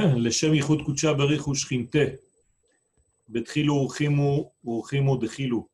לשם 0.24 0.54
ייחוד 0.54 0.82
קודשה 0.86 1.14
בריחו 1.14 1.54
שכינתה, 1.54 1.98
בתחילו 3.28 3.74
ורחימו 3.74 4.52
ורחימו 4.64 5.16
דחילו. 5.16 5.68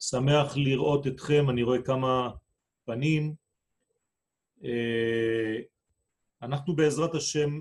שמח 0.00 0.56
לראות 0.56 1.06
אתכם, 1.06 1.50
אני 1.50 1.62
רואה 1.62 1.82
כמה 1.82 2.30
פנים. 2.84 3.34
אה, 4.64 5.56
אנחנו 6.42 6.76
בעזרת 6.76 7.14
השם 7.14 7.60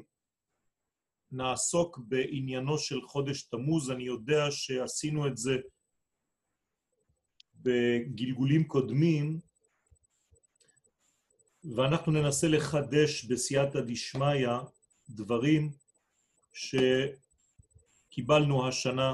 נעסוק 1.32 2.00
בעניינו 2.08 2.78
של 2.78 3.02
חודש 3.02 3.42
תמוז. 3.42 3.92
אני 3.92 4.04
יודע 4.04 4.52
שעשינו 4.52 5.28
את 5.28 5.38
זה 5.38 5.58
בגלגולים 7.56 8.64
קודמים, 8.64 9.40
ואנחנו 11.76 12.12
ננסה 12.12 12.48
לחדש 12.48 13.26
בסייעתא 13.26 13.82
דשמיא 13.82 14.48
דברים 15.10 15.72
שקיבלנו 18.10 18.68
השנה 18.68 19.14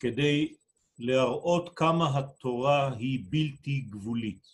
כדי 0.00 0.54
להראות 0.98 1.72
כמה 1.76 2.18
התורה 2.18 2.94
היא 2.96 3.24
בלתי 3.30 3.80
גבולית, 3.80 4.46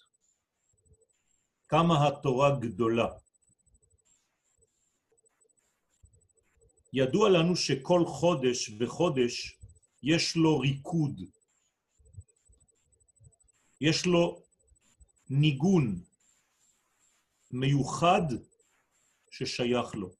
כמה 1.68 2.08
התורה 2.08 2.58
גדולה. 2.60 3.08
ידוע 6.92 7.30
לנו 7.30 7.56
שכל 7.56 8.04
חודש 8.06 8.70
וחודש 8.80 9.58
יש 10.02 10.36
לו 10.36 10.58
ריקוד, 10.58 11.20
יש 13.80 14.06
לו 14.06 14.42
ניגון 15.30 16.04
מיוחד 17.52 18.22
ששייך 19.30 19.94
לו. 19.94 20.14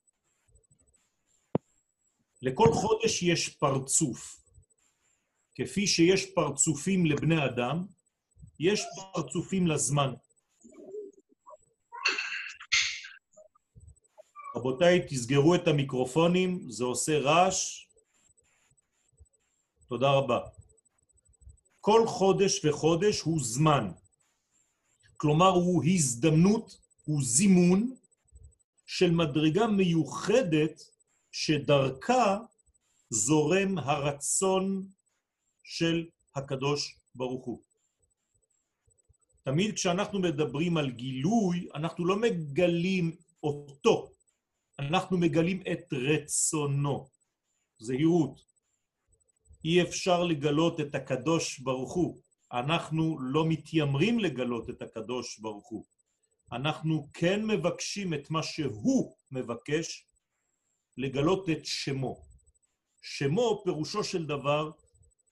לכל 2.42 2.68
חודש 2.72 3.22
יש 3.22 3.48
פרצוף. 3.48 4.42
כפי 5.54 5.86
שיש 5.86 6.34
פרצופים 6.34 7.06
לבני 7.06 7.44
אדם, 7.44 7.86
יש 8.60 8.82
פרצופים 9.12 9.66
לזמן. 9.66 10.14
רבותיי, 14.56 15.06
תסגרו 15.08 15.54
את 15.54 15.68
המיקרופונים, 15.68 16.70
זה 16.70 16.84
עושה 16.84 17.18
רעש. 17.18 17.86
תודה 19.88 20.10
רבה. 20.10 20.40
כל 21.80 22.06
חודש 22.06 22.64
וחודש 22.64 23.20
הוא 23.20 23.38
זמן. 23.42 23.90
כלומר, 25.16 25.48
הוא 25.48 25.84
הזדמנות, 25.84 26.81
הוא 27.04 27.22
זימון 27.24 27.94
של 28.86 29.10
מדרגה 29.10 29.66
מיוחדת 29.66 30.82
שדרכה 31.32 32.38
זורם 33.10 33.78
הרצון 33.78 34.86
של 35.64 36.06
הקדוש 36.36 36.98
ברוך 37.14 37.44
הוא. 37.44 37.62
תמיד 39.42 39.74
כשאנחנו 39.74 40.20
מדברים 40.20 40.76
על 40.76 40.90
גילוי, 40.90 41.68
אנחנו 41.74 42.06
לא 42.06 42.16
מגלים 42.16 43.16
אותו, 43.42 44.10
אנחנו 44.78 45.18
מגלים 45.18 45.62
את 45.72 45.92
רצונו. 45.92 47.08
זהירות. 47.78 48.40
אי 49.64 49.82
אפשר 49.82 50.24
לגלות 50.24 50.80
את 50.80 50.94
הקדוש 50.94 51.58
ברוך 51.58 51.92
הוא. 51.92 52.18
אנחנו 52.52 53.20
לא 53.20 53.44
מתיימרים 53.48 54.18
לגלות 54.18 54.70
את 54.70 54.82
הקדוש 54.82 55.38
ברוך 55.38 55.68
הוא. 55.68 55.84
אנחנו 56.52 57.08
כן 57.12 57.46
מבקשים 57.46 58.14
את 58.14 58.30
מה 58.30 58.42
שהוא 58.42 59.16
מבקש, 59.30 60.06
לגלות 60.96 61.48
את 61.50 61.66
שמו. 61.66 62.24
שמו 63.02 63.62
פירושו 63.64 64.04
של 64.04 64.26
דבר 64.26 64.70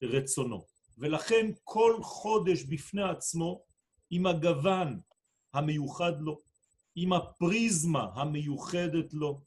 רצונו. 0.01 0.65
ולכן 0.97 1.51
כל 1.63 1.99
חודש 2.03 2.63
בפני 2.63 3.03
עצמו, 3.03 3.63
עם 4.09 4.25
הגוון 4.25 4.99
המיוחד 5.53 6.21
לו, 6.21 6.41
עם 6.95 7.13
הפריזמה 7.13 8.07
המיוחדת 8.15 9.13
לו, 9.13 9.41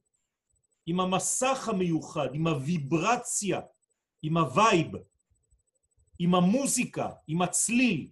עם 0.86 1.00
המסך 1.00 1.68
המיוחד, 1.68 2.34
עם 2.34 2.46
הוויברציה, 2.46 3.60
עם 4.22 4.36
ה 4.36 4.45
vibe, 4.45 4.88
עם 6.18 6.34
המוזיקה, 6.34 7.10
עם 7.26 7.42
הצליל 7.42 8.10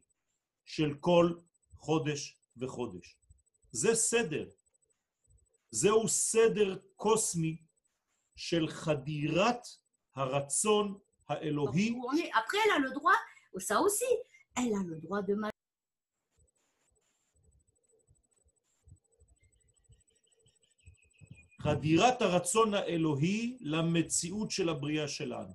של 0.65 0.95
כל 1.01 1.35
חודש 1.77 2.37
וחודש. 2.57 3.22
זה 3.73 3.95
סדר. 3.95 4.49
זהו 5.71 6.09
סדר 6.09 6.79
קוסמי 6.97 7.57
של 8.37 8.69
חדירת 8.69 9.67
הרצון 10.15 10.99
האלוהי. 11.29 11.95
Après, 12.33 12.59
elle 12.65 12.73
a 12.73 12.79
le 12.79 12.93
droit, 12.99 13.19
ça 13.59 13.81
aussi, 13.81 14.13
elle 14.57 14.75
a 14.75 14.83
le 14.87 14.97
droit 15.01 15.23
de 15.23 15.35
חדירת 21.63 22.23
הרצון 22.23 22.75
האלוהי 22.75 23.59
למציאות 23.61 24.51
של 24.51 24.69
הבריאה 24.69 25.09
שלנו. 25.09 25.55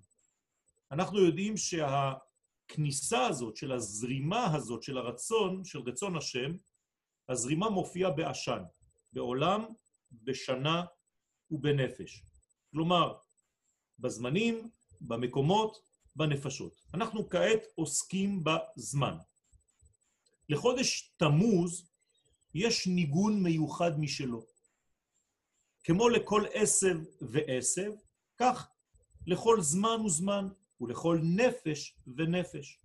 אנחנו 0.91 1.19
יודעים 1.19 1.53
שהכניסה 1.57 3.27
הזאת, 3.27 3.57
של 3.57 3.71
הזרימה 3.71 4.55
הזאת, 4.55 4.83
של 4.83 4.97
הרצון, 4.97 5.63
של 5.63 5.79
רצון 5.79 6.17
השם, 6.17 6.51
הזרימה 7.29 7.69
מופיעה 7.69 8.11
בעשן, 8.11 8.63
בעולם, 9.13 9.65
בשנה 10.11 10.85
ובנפש. 11.51 12.23
כלומר, 12.71 13.17
בזמנים, 13.99 14.69
במקומות, 15.01 15.77
בנפשות. 16.15 16.81
אנחנו 16.93 17.29
כעת 17.29 17.61
עוסקים 17.75 18.43
בזמן. 18.43 19.17
לחודש 20.49 21.13
תמוז 21.17 21.89
יש 22.53 22.87
ניגון 22.87 23.43
מיוחד 23.43 23.99
משלו. 23.99 24.45
כמו 25.83 26.09
לכל 26.09 26.43
עשב 26.53 26.97
ועשב, 27.21 27.91
כך 28.37 28.69
לכל 29.27 29.61
זמן 29.61 30.01
וזמן 30.05 30.47
ולכל 30.81 31.19
נפש 31.23 31.97
ונפש. 32.17 32.79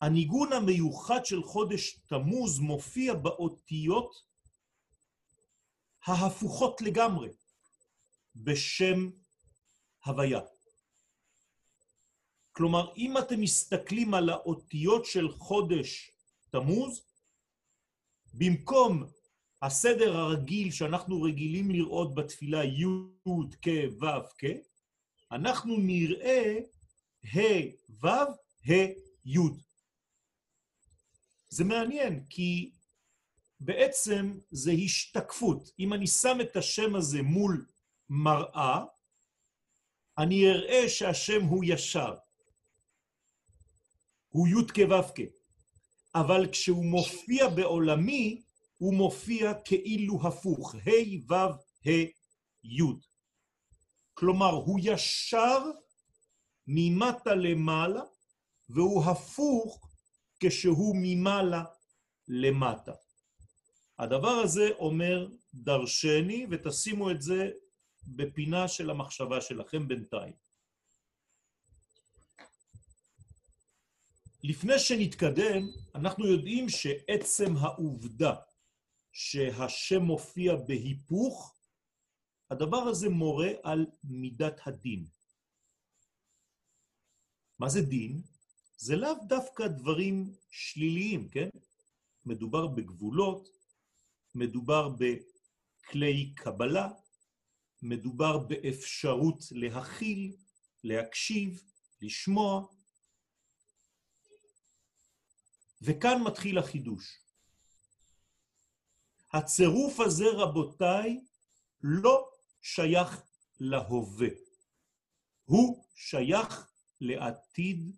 הניגון 0.00 0.52
המיוחד 0.52 1.24
של 1.24 1.42
חודש 1.42 1.98
תמוז 2.08 2.58
מופיע 2.58 3.14
באותיות 3.14 4.10
ההפוכות 6.06 6.80
לגמרי, 6.80 7.28
בשם 8.36 9.10
הוויה. 10.04 10.40
כלומר, 12.52 12.94
אם 12.96 13.18
אתם 13.18 13.40
מסתכלים 13.40 14.14
על 14.14 14.30
האותיות 14.30 15.06
של 15.06 15.28
חודש 15.28 16.10
תמוז, 16.50 17.02
במקום 18.34 19.04
הסדר 19.62 20.16
הרגיל 20.16 20.70
שאנחנו 20.70 21.22
רגילים 21.22 21.70
לראות 21.70 22.14
בתפילה 22.14 22.64
י' 22.64 22.84
כ' 23.62 23.68
ו' 24.00 24.06
כ', 24.38 24.44
אנחנו 25.32 25.76
נראה 25.78 26.58
ה' 27.34 27.38
ו' 28.02 28.06
ה' 28.68 28.92
י'. 29.24 29.38
זה 31.54 31.64
מעניין, 31.64 32.24
כי 32.30 32.70
בעצם 33.60 34.38
זה 34.50 34.72
השתקפות. 34.84 35.70
אם 35.78 35.92
אני 35.92 36.06
שם 36.06 36.38
את 36.40 36.56
השם 36.56 36.96
הזה 36.96 37.22
מול 37.22 37.66
מראה, 38.08 38.84
אני 40.18 40.50
אראה 40.50 40.88
שהשם 40.88 41.44
הוא 41.44 41.64
ישר. 41.66 42.14
הוא 44.28 44.48
י' 44.48 44.72
כו' 44.74 45.22
אבל 46.14 46.50
כשהוא 46.52 46.84
מופיע 46.84 47.48
בעולמי, 47.48 48.42
הוא 48.78 48.94
מופיע 48.94 49.54
כאילו 49.64 50.18
הפוך, 50.26 50.74
ה' 50.74 51.32
ו' 51.32 51.34
ה' 51.86 52.10
י'. 52.64 52.82
כלומר, 54.14 54.50
הוא 54.52 54.80
ישר 54.82 55.58
ממטה 56.66 57.34
למעלה, 57.34 58.02
והוא 58.68 59.04
הפוך 59.04 59.93
כשהוא 60.46 60.96
ממעלה 60.98 61.64
למטה. 62.28 62.92
הדבר 63.98 64.28
הזה 64.44 64.68
אומר 64.78 65.28
דרשני, 65.54 66.46
ותשימו 66.50 67.10
את 67.10 67.22
זה 67.22 67.50
בפינה 68.06 68.68
של 68.68 68.90
המחשבה 68.90 69.40
שלכם 69.40 69.88
בינתיים. 69.88 70.32
לפני 74.42 74.78
שנתקדם, 74.78 75.68
אנחנו 75.94 76.26
יודעים 76.26 76.68
שעצם 76.68 77.56
העובדה 77.56 78.34
שהשם 79.12 80.02
מופיע 80.02 80.56
בהיפוך, 80.56 81.56
הדבר 82.50 82.76
הזה 82.76 83.08
מורה 83.08 83.50
על 83.62 83.86
מידת 84.04 84.60
הדין. 84.66 85.06
מה 87.58 87.68
זה 87.68 87.82
דין? 87.82 88.33
זה 88.76 88.96
לאו 88.96 89.14
דווקא 89.28 89.66
דברים 89.66 90.34
שליליים, 90.50 91.28
כן? 91.28 91.48
מדובר 92.24 92.66
בגבולות, 92.66 93.48
מדובר 94.34 94.88
כלי 95.90 96.34
קבלה, 96.34 96.88
מדובר 97.82 98.38
באפשרות 98.38 99.38
להכיל, 99.50 100.36
להקשיב, 100.84 101.62
לשמוע. 102.02 102.66
וכאן 105.82 106.22
מתחיל 106.22 106.58
החידוש. 106.58 107.18
הצירוף 109.32 110.00
הזה, 110.00 110.24
רבותיי, 110.32 111.24
לא 111.82 112.30
שייך 112.62 113.22
להווה. 113.60 114.28
הוא 115.44 115.84
שייך 115.94 116.70
לעתיד 117.00 117.96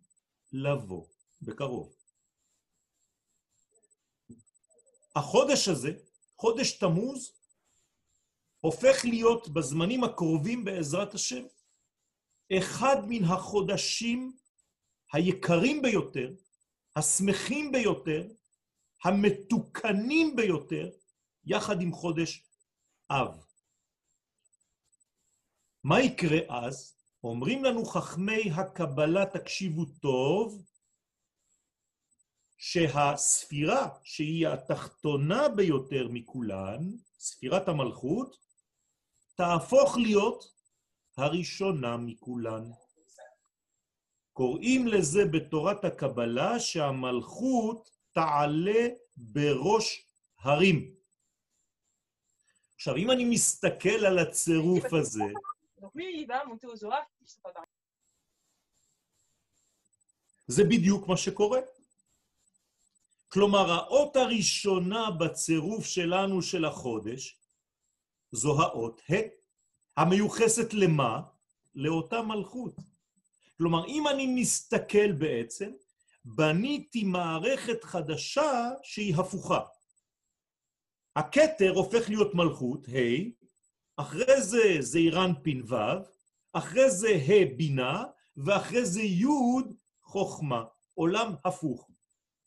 לבוא, 0.53 1.07
בקרוב. 1.43 1.97
החודש 5.17 5.69
הזה, 5.69 5.89
חודש 6.37 6.73
תמוז, 6.73 7.33
הופך 8.61 9.05
להיות 9.05 9.49
בזמנים 9.49 10.05
הקרובים 10.05 10.65
בעזרת 10.65 11.15
השם, 11.15 11.45
אחד 12.59 12.97
מן 13.09 13.25
החודשים 13.25 14.39
היקרים 15.13 15.83
ביותר, 15.83 16.35
השמחים 16.97 17.73
ביותר, 17.73 18.29
המתוקנים 19.05 20.37
ביותר, 20.37 20.91
יחד 21.45 21.81
עם 21.81 21.93
חודש 21.93 22.45
אב. 23.11 23.45
מה 25.85 26.01
יקרה 26.01 26.67
אז? 26.67 26.96
אומרים 27.27 27.65
לנו 27.65 27.85
חכמי 27.85 28.51
הקבלה, 28.51 29.27
תקשיבו 29.27 29.85
טוב, 29.85 30.65
שהספירה 32.59 33.89
שהיא 34.03 34.49
התחתונה 34.49 35.49
ביותר 35.49 36.09
מכולן, 36.11 36.79
ספירת 37.19 37.69
המלכות, 37.69 38.37
תהפוך 39.37 39.97
להיות 39.97 40.45
הראשונה 41.17 41.97
מכולן. 41.97 42.71
קוראים 44.33 44.89
לזה 44.89 45.25
בתורת 45.25 45.85
הקבלה 45.85 46.61
שהמלכות 46.61 47.91
תעלה 48.13 48.89
בראש 49.17 50.07
הרים. 50.39 50.95
עכשיו, 52.75 52.97
אם 52.97 53.11
אני 53.11 53.25
מסתכל 53.25 54.07
על 54.07 54.19
הצירוף 54.19 54.93
הזה... 54.93 55.25
זה 60.47 60.65
בדיוק 60.65 61.09
מה 61.09 61.17
שקורה. 61.17 61.61
כלומר, 63.29 63.71
האות 63.71 64.17
הראשונה 64.17 65.11
בצירוף 65.11 65.87
שלנו 65.87 66.43
של 66.43 66.65
החודש 66.65 67.39
זו 68.33 68.63
האות 68.63 69.01
ה', 69.11 69.15
המיוחסת 69.97 70.75
למה? 70.75 71.23
לאותה 71.75 72.23
מלכות. 72.23 72.77
כלומר, 73.59 73.87
אם 73.87 74.09
אני 74.09 74.27
מסתכל 74.27 75.13
בעצם, 75.13 75.73
בניתי 76.25 77.05
מערכת 77.05 77.85
חדשה 77.85 78.71
שהיא 78.83 79.15
הפוכה. 79.17 79.61
הכתר 81.17 81.73
הופך 81.75 82.09
להיות 82.09 82.35
מלכות, 82.35 82.89
ה', 82.89 83.36
אחרי 83.97 84.43
זה 84.43 84.77
זעירן 84.81 85.33
פין 85.43 85.63
ו', 85.67 85.75
אחרי 86.53 86.91
זה 86.91 87.09
ה' 87.09 87.57
בינה, 87.57 88.05
ואחרי 88.37 88.85
זה 88.85 89.03
י' 89.03 89.25
חוכמה, 90.03 90.65
עולם 90.95 91.35
הפוך. 91.45 91.91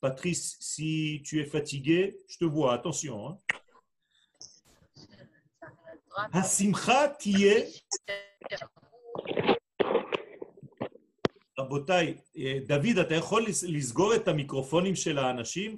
Patrice, 0.02 0.56
si 0.62 1.22
tu 1.26 1.42
es 1.42 1.46
fatigué, 1.46 2.16
je 2.30 2.38
te 2.38 2.46
vois, 2.46 2.74
attention. 2.74 3.36
תהיה... 7.20 7.66
רבותיי, 11.60 12.18
דוד, 12.68 12.98
אתה 13.02 13.16
יכול 13.16 13.46
לסגור 13.68 14.16
את 14.16 14.28
המיקרופונים 14.28 14.96
של 14.96 15.18
האנשים? 15.18 15.78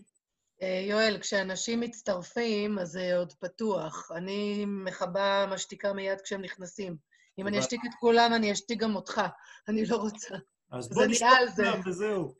יואל, 0.62 1.18
כשאנשים 1.22 1.80
מצטרפים, 1.80 2.80
אז 2.80 2.92
זה 2.92 3.18
עוד 3.18 3.34
פתוח. 3.34 4.12
אני 4.16 4.66
מכבה 4.68 5.46
משתיקה 5.54 5.94
מיד 5.94 6.22
כשהם 6.22 6.42
נכנסים. 6.42 6.98
אם 7.38 7.48
אני 7.48 7.60
אשתיק 7.60 7.82
את 7.86 7.92
כולם, 8.00 8.32
אני 8.36 8.52
אשתיק 8.52 8.80
גם 8.80 8.96
אותך. 8.96 9.22
אני 9.70 9.86
לא 9.86 9.96
רוצה. 9.96 10.36
אז 10.72 10.90
בואו 10.94 11.06
נשתוק 11.06 11.30
כולם 11.56 11.82
וזהו. 11.86 12.36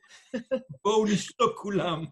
בואו 0.84 1.06
נשתוק 1.06 1.58
כולם. 1.58 2.04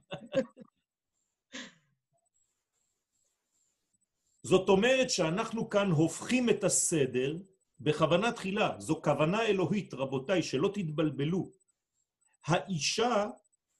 זאת 4.42 4.68
אומרת 4.68 5.10
שאנחנו 5.10 5.70
כאן 5.70 5.90
הופכים 5.90 6.50
את 6.50 6.64
הסדר 6.64 7.36
בכוונה 7.80 8.32
תחילה. 8.32 8.74
זו 8.78 9.02
כוונה 9.02 9.42
אלוהית, 9.42 9.94
רבותיי, 9.94 10.42
שלא 10.42 10.70
תתבלבלו. 10.74 11.50
האישה, 12.46 13.26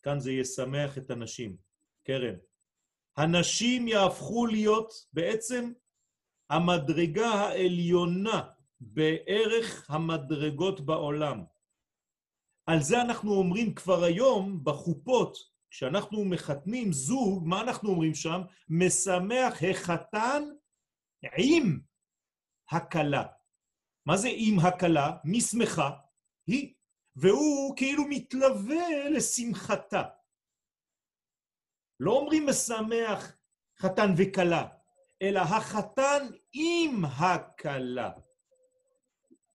כאן 0.02 0.20
זה 0.20 0.32
ישמח 0.32 0.98
את 0.98 1.10
הנשים, 1.10 1.56
קרן, 2.10 2.36
הנשים 3.16 3.88
יהפכו 3.88 4.46
להיות 4.46 4.92
בעצם 5.12 5.72
המדרגה 6.50 7.28
העליונה 7.28 8.50
בערך 8.80 9.90
המדרגות 9.90 10.80
בעולם. 10.80 11.44
על 12.66 12.82
זה 12.82 13.02
אנחנו 13.02 13.32
אומרים 13.32 13.74
כבר 13.74 14.04
היום 14.04 14.64
בחופות, 14.64 15.36
כשאנחנו 15.70 16.24
מחתנים 16.24 16.92
זוג, 16.92 17.42
מה 17.46 17.60
אנחנו 17.60 17.90
אומרים 17.90 18.14
שם? 18.14 18.40
משמח 18.68 19.62
החתן 19.70 20.42
עם 21.38 21.80
הכלה. 22.70 23.26
מה 24.06 24.16
זה 24.16 24.28
עם 24.32 24.58
הכלה? 24.58 25.16
שמחה? 25.40 25.90
היא. 26.46 26.74
והוא 27.16 27.76
כאילו 27.76 28.04
מתלווה 28.08 29.08
לשמחתה. 29.10 30.02
לא 32.00 32.12
אומרים 32.12 32.46
משמח 32.46 33.32
חתן 33.78 34.14
וכלה, 34.16 34.68
אלא 35.22 35.40
החתן 35.40 36.26
עם 36.52 37.04
הכלה. 37.04 38.10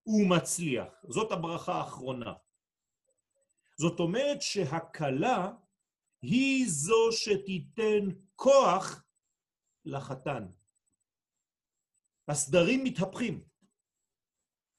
הוא 0.02 0.30
מצליח. 0.30 0.88
זאת 1.08 1.32
הברכה 1.32 1.74
האחרונה. 1.74 2.32
זאת 3.78 4.00
אומרת 4.00 4.42
שהכלה 4.42 5.52
היא 6.22 6.64
זו 6.68 7.12
שתיתן 7.12 8.08
כוח 8.36 9.04
לחתן. 9.84 10.46
הסדרים 12.28 12.84
מתהפכים. 12.84 13.44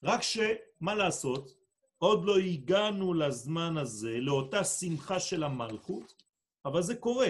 רק 0.04 0.22
שמה 0.22 0.96
לעשות, 0.96 1.52
עוד 1.98 2.26
לא 2.26 2.38
הגענו 2.38 3.14
לזמן 3.14 3.78
הזה, 3.78 4.18
לאותה 4.20 4.64
שמחה 4.64 5.20
של 5.20 5.44
המלכות, 5.44 6.24
אבל 6.66 6.82
זה 6.82 6.96
קורה, 6.96 7.28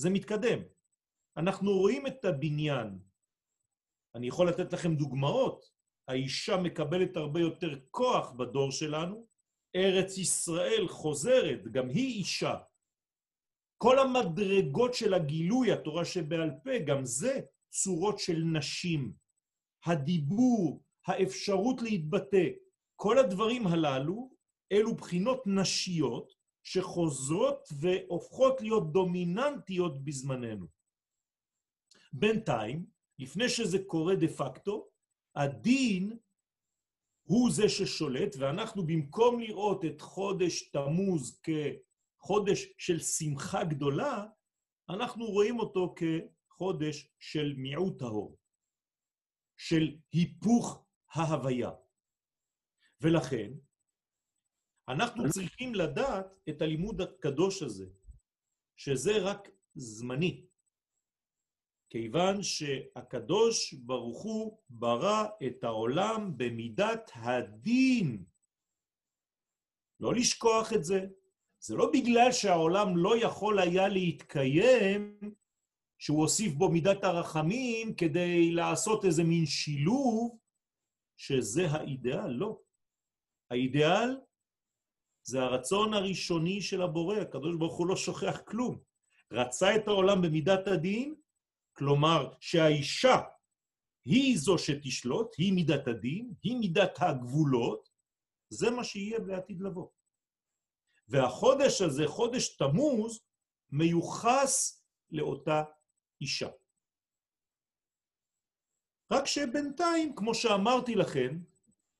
זה 0.00 0.10
מתקדם. 0.10 0.58
אנחנו 1.36 1.72
רואים 1.72 2.06
את 2.06 2.24
הבניין. 2.24 2.98
אני 4.14 4.26
יכול 4.26 4.48
לתת 4.48 4.72
לכם 4.72 4.94
דוגמאות. 4.94 5.64
האישה 6.08 6.56
מקבלת 6.56 7.16
הרבה 7.16 7.40
יותר 7.40 7.78
כוח 7.90 8.30
בדור 8.30 8.70
שלנו, 8.70 9.26
ארץ 9.76 10.18
ישראל 10.18 10.88
חוזרת, 10.88 11.68
גם 11.72 11.88
היא 11.88 12.18
אישה. 12.18 12.54
כל 13.82 13.98
המדרגות 13.98 14.94
של 14.94 15.14
הגילוי, 15.14 15.72
התורה 15.72 16.04
שבעל 16.04 16.50
פה, 16.64 16.78
גם 16.86 17.04
זה 17.04 17.40
צורות 17.70 18.18
של 18.18 18.42
נשים. 18.58 19.12
הדיבור, 19.86 20.82
האפשרות 21.06 21.82
להתבטא, 21.82 22.46
כל 22.96 23.18
הדברים 23.18 23.66
הללו, 23.66 24.30
אלו 24.72 24.94
בחינות 24.94 25.42
נשיות 25.46 26.39
שחוזרות 26.62 27.68
והופכות 27.80 28.60
להיות 28.60 28.92
דומיננטיות 28.92 30.04
בזמננו. 30.04 30.66
בינתיים, 32.12 32.86
לפני 33.18 33.48
שזה 33.48 33.78
קורה 33.86 34.14
דה 34.14 34.28
פקטו, 34.28 34.88
הדין 35.36 36.18
הוא 37.22 37.50
זה 37.50 37.68
ששולט, 37.68 38.36
ואנחנו 38.38 38.86
במקום 38.86 39.40
לראות 39.40 39.84
את 39.84 40.00
חודש 40.00 40.70
תמוז 40.70 41.40
כחודש 41.42 42.66
של 42.78 43.00
שמחה 43.00 43.64
גדולה, 43.64 44.26
אנחנו 44.88 45.26
רואים 45.26 45.58
אותו 45.58 45.94
כחודש 45.96 47.08
של 47.18 47.54
מיעוט 47.56 48.02
האור, 48.02 48.38
של 49.56 49.96
היפוך 50.12 50.84
ההוויה. 51.12 51.70
ולכן, 53.00 53.52
אנחנו 54.90 55.30
צריכים 55.30 55.74
לדעת 55.74 56.26
את 56.48 56.62
הלימוד 56.62 57.00
הקדוש 57.00 57.62
הזה, 57.62 57.86
שזה 58.76 59.18
רק 59.18 59.48
זמני. 59.74 60.46
כיוון 61.90 62.42
שהקדוש 62.42 63.74
ברוך 63.74 64.22
הוא 64.22 64.58
ברא 64.70 65.24
את 65.46 65.64
העולם 65.64 66.32
במידת 66.36 67.10
הדין. 67.14 68.24
לא 70.00 70.14
לשכוח 70.14 70.72
את 70.72 70.84
זה. 70.84 71.06
זה 71.62 71.76
לא 71.76 71.90
בגלל 71.92 72.32
שהעולם 72.32 72.96
לא 72.96 73.24
יכול 73.24 73.58
היה 73.58 73.88
להתקיים 73.88 75.18
שהוא 75.98 76.20
הוסיף 76.20 76.52
בו 76.52 76.68
מידת 76.68 77.04
הרחמים 77.04 77.94
כדי 77.94 78.50
לעשות 78.50 79.04
איזה 79.04 79.24
מין 79.24 79.46
שילוב, 79.46 80.38
שזה 81.16 81.66
האידאל, 81.70 82.30
לא. 82.30 82.60
האידאל 83.50 84.20
זה 85.30 85.40
הרצון 85.40 85.94
הראשוני 85.94 86.62
של 86.62 86.82
הבורא, 86.82 87.16
הקדוש 87.16 87.56
ברוך 87.56 87.76
הוא 87.76 87.86
לא 87.86 87.96
שוכח 87.96 88.40
כלום. 88.44 88.78
רצה 89.32 89.76
את 89.76 89.88
העולם 89.88 90.22
במידת 90.22 90.66
הדין, 90.66 91.14
כלומר 91.72 92.34
שהאישה 92.40 93.16
היא 94.04 94.38
זו 94.38 94.58
שתשלוט, 94.58 95.34
היא 95.38 95.52
מידת 95.52 95.88
הדין, 95.88 96.34
היא 96.42 96.56
מידת 96.56 96.94
הגבולות, 96.98 97.88
זה 98.48 98.70
מה 98.70 98.84
שיהיה 98.84 99.20
בעתיד 99.20 99.60
לבוא. 99.60 99.88
והחודש 101.08 101.82
הזה, 101.82 102.06
חודש 102.06 102.56
תמוז, 102.56 103.20
מיוחס 103.70 104.84
לאותה 105.10 105.62
אישה. 106.20 106.48
רק 109.12 109.26
שבינתיים, 109.26 110.14
כמו 110.14 110.34
שאמרתי 110.34 110.94
לכם, 110.94 111.38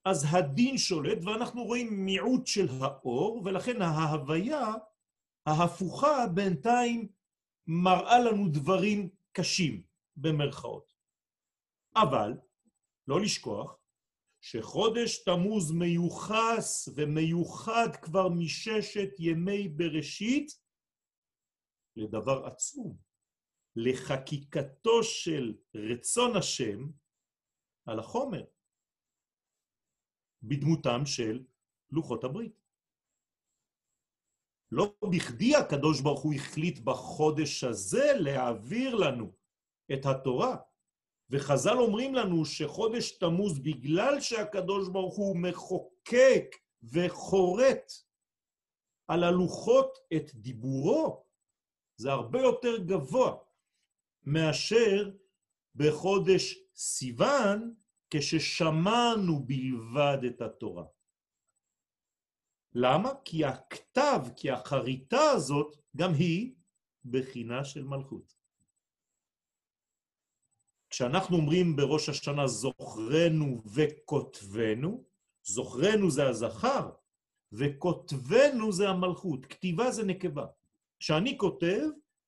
אז 0.05 0.25
הדין 0.29 0.77
שולט 0.77 1.17
ואנחנו 1.23 1.63
רואים 1.63 2.05
מיעוט 2.05 2.47
של 2.47 2.67
האור, 2.81 3.41
ולכן 3.45 3.81
ההוויה 3.81 4.73
ההפוכה 5.45 6.27
בינתיים 6.33 7.09
מראה 7.67 8.19
לנו 8.19 8.49
דברים 8.49 9.09
קשים, 9.31 9.83
במרכאות. 10.15 10.93
אבל, 11.95 12.33
לא 13.07 13.21
לשכוח, 13.21 13.77
שחודש 14.41 15.23
תמוז 15.23 15.71
מיוחס 15.71 16.89
ומיוחד 16.95 17.89
כבר 18.01 18.29
מששת 18.29 19.09
ימי 19.19 19.67
בראשית 19.69 20.51
לדבר 21.95 22.45
עצום, 22.45 22.97
לחקיקתו 23.75 25.03
של 25.03 25.57
רצון 25.75 26.35
השם 26.35 26.89
על 27.85 27.99
החומר, 27.99 28.43
בדמותם 30.43 31.05
של 31.05 31.43
לוחות 31.91 32.23
הברית. 32.23 32.61
לא 34.71 34.93
בכדי 35.11 35.55
הקדוש 35.55 36.01
ברוך 36.01 36.21
הוא 36.21 36.33
החליט 36.33 36.79
בחודש 36.79 37.63
הזה 37.63 38.13
להעביר 38.19 38.95
לנו 38.95 39.31
את 39.93 40.05
התורה. 40.05 40.57
וחז"ל 41.29 41.77
אומרים 41.77 42.15
לנו 42.15 42.45
שחודש 42.45 43.11
תמוז, 43.11 43.59
בגלל 43.59 44.21
שהקדוש 44.21 44.89
ברוך 44.89 45.17
הוא 45.17 45.37
מחוקק 45.37 46.55
וחורט 46.83 47.91
על 49.07 49.23
הלוחות 49.23 49.97
את 50.15 50.35
דיבורו, 50.35 51.25
זה 51.97 52.11
הרבה 52.11 52.41
יותר 52.41 52.77
גבוה 52.77 53.37
מאשר 54.23 55.11
בחודש 55.75 56.57
סיוון, 56.75 57.75
כששמענו 58.11 59.39
בלבד 59.45 60.17
את 60.27 60.41
התורה. 60.41 60.85
למה? 62.73 63.09
כי 63.25 63.45
הכתב, 63.45 64.21
כי 64.35 64.51
החריטה 64.51 65.21
הזאת, 65.21 65.77
גם 65.97 66.13
היא 66.13 66.55
בחינה 67.05 67.65
של 67.65 67.83
מלכות. 67.83 68.33
כשאנחנו 70.89 71.37
אומרים 71.37 71.75
בראש 71.75 72.09
השנה 72.09 72.47
זוכרנו 72.47 73.61
וכותבנו, 73.75 75.03
זוכרנו 75.43 76.11
זה 76.11 76.27
הזכר, 76.27 76.91
וכותבנו 77.51 78.71
זה 78.71 78.89
המלכות. 78.89 79.45
כתיבה 79.45 79.91
זה 79.91 80.03
נקבה. 80.03 80.45
כשאני 80.99 81.37
כותב, 81.37 81.81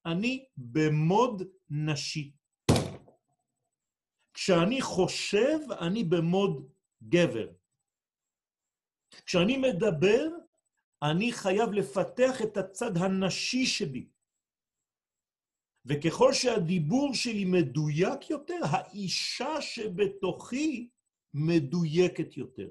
אני 0.06 0.46
במוד 0.58 1.44
נשי. 1.70 2.34
כשאני 4.34 4.82
חושב, 4.82 5.72
אני 5.82 6.04
במוד 6.04 6.72
גבר. 7.04 7.48
כשאני 9.26 9.58
מדבר, 9.58 10.28
אני 11.04 11.32
חייב 11.32 11.70
לפתח 11.74 12.42
את 12.44 12.58
הצד 12.58 12.98
הנשי 12.98 13.66
שבי. 13.66 14.10
וככל 15.86 16.34
שהדיבור 16.34 17.14
שלי 17.14 17.46
מדויק 17.46 18.30
יותר, 18.30 18.60
האישה 18.72 19.62
שבתוכי 19.62 20.90
מדויקת 21.34 22.38
יותר, 22.38 22.70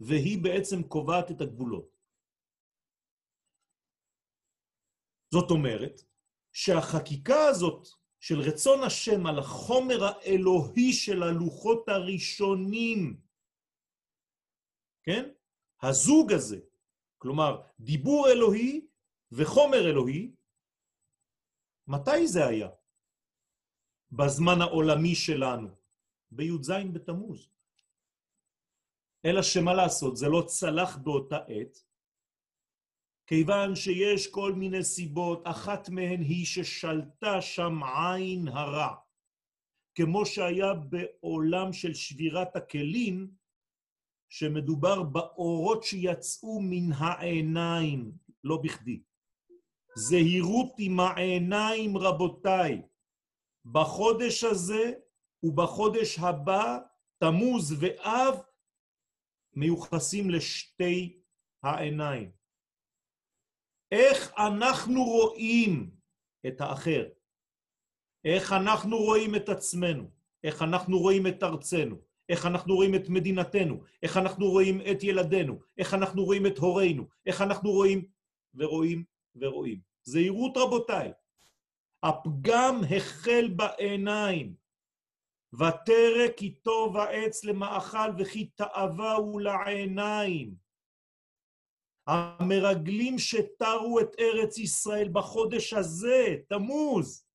והיא 0.00 0.42
בעצם 0.42 0.82
קובעת 0.88 1.30
את 1.30 1.40
הגבולות. 1.40 1.96
זאת 5.34 5.50
אומרת 5.50 6.00
שהחקיקה 6.52 7.46
הזאת 7.50 7.88
של 8.26 8.40
רצון 8.40 8.82
השם 8.82 9.26
על 9.26 9.38
החומר 9.38 10.04
האלוהי 10.04 10.92
של 10.92 11.22
הלוחות 11.22 11.88
הראשונים, 11.88 13.20
כן? 15.02 15.30
הזוג 15.82 16.32
הזה, 16.32 16.60
כלומר, 17.18 17.62
דיבור 17.80 18.28
אלוהי 18.28 18.86
וחומר 19.32 19.90
אלוהי, 19.90 20.34
מתי 21.86 22.26
זה 22.26 22.46
היה? 22.46 22.68
בזמן 24.12 24.60
העולמי 24.60 25.14
שלנו, 25.14 25.68
בי"ז 26.30 26.70
בתמוז. 26.92 27.50
אלא 29.24 29.42
שמה 29.42 29.74
לעשות, 29.74 30.16
זה 30.16 30.26
לא 30.28 30.42
צלח 30.46 30.96
באותה 30.96 31.36
עת, 31.36 31.84
כיוון 33.26 33.76
שיש 33.76 34.30
כל 34.30 34.52
מיני 34.52 34.84
סיבות, 34.84 35.42
אחת 35.44 35.88
מהן 35.88 36.20
היא 36.20 36.46
ששלטה 36.46 37.40
שם 37.40 37.80
עין 37.82 38.48
הרע. 38.48 38.94
כמו 39.94 40.26
שהיה 40.26 40.74
בעולם 40.74 41.72
של 41.72 41.94
שבירת 41.94 42.56
הכלים, 42.56 43.30
שמדובר 44.28 45.02
באורות 45.02 45.82
שיצאו 45.82 46.60
מן 46.60 46.92
העיניים, 46.92 48.12
לא 48.44 48.56
בכדי. 48.56 49.02
זהירות 49.96 50.72
עם 50.78 51.00
העיניים, 51.00 51.96
רבותיי. 51.96 52.82
בחודש 53.64 54.44
הזה 54.44 54.92
ובחודש 55.42 56.18
הבא, 56.18 56.78
תמוז 57.18 57.74
ואב, 57.80 58.34
מיוחסים 59.56 60.30
לשתי 60.30 61.20
העיניים. 61.62 62.30
איך 63.94 64.32
אנחנו 64.38 65.04
רואים 65.04 65.90
את 66.46 66.60
האחר? 66.60 67.04
איך 68.24 68.52
אנחנו 68.52 68.96
רואים 68.96 69.34
את 69.34 69.48
עצמנו? 69.48 70.10
איך 70.44 70.62
אנחנו 70.62 70.98
רואים 70.98 71.26
את 71.26 71.42
ארצנו? 71.42 71.96
איך 72.28 72.46
אנחנו 72.46 72.74
רואים 72.74 72.94
את 72.94 73.08
מדינתנו? 73.08 73.82
איך 74.02 74.16
אנחנו 74.16 74.50
רואים 74.50 74.80
את 74.90 75.02
ילדינו? 75.02 75.60
איך 75.78 75.94
אנחנו 75.94 76.24
רואים 76.24 76.46
את 76.46 76.58
הורינו? 76.58 77.04
איך 77.26 77.42
אנחנו 77.42 77.70
רואים 77.70 78.04
ורואים 78.54 79.04
ורואים. 79.36 79.80
זהירות 80.02 80.56
רבותיי, 80.56 81.12
הפגם 82.02 82.80
החל 82.96 83.48
בעיניים, 83.56 84.54
ותרא 85.54 86.28
כי 86.36 86.50
טוב 86.50 86.96
העץ 86.96 87.44
למאכל 87.44 88.10
וכי 88.18 88.44
תאווה 88.44 89.12
הוא 89.12 89.40
לעיניים. 89.40 90.63
המרגלים 92.06 93.18
שתרו 93.18 94.00
את 94.00 94.16
ארץ 94.20 94.58
ישראל 94.58 95.08
בחודש 95.12 95.72
הזה, 95.72 96.36
תמוז, 96.48 97.26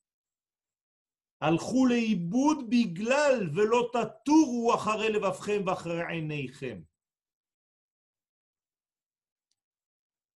הלכו 1.41 1.85
לאיבוד 1.85 2.57
בגלל 2.69 3.49
ולא 3.55 3.89
תטורו 3.93 4.75
אחרי 4.75 5.09
לבבכם 5.09 5.61
ואחרי 5.65 6.05
עיניכם. 6.09 6.81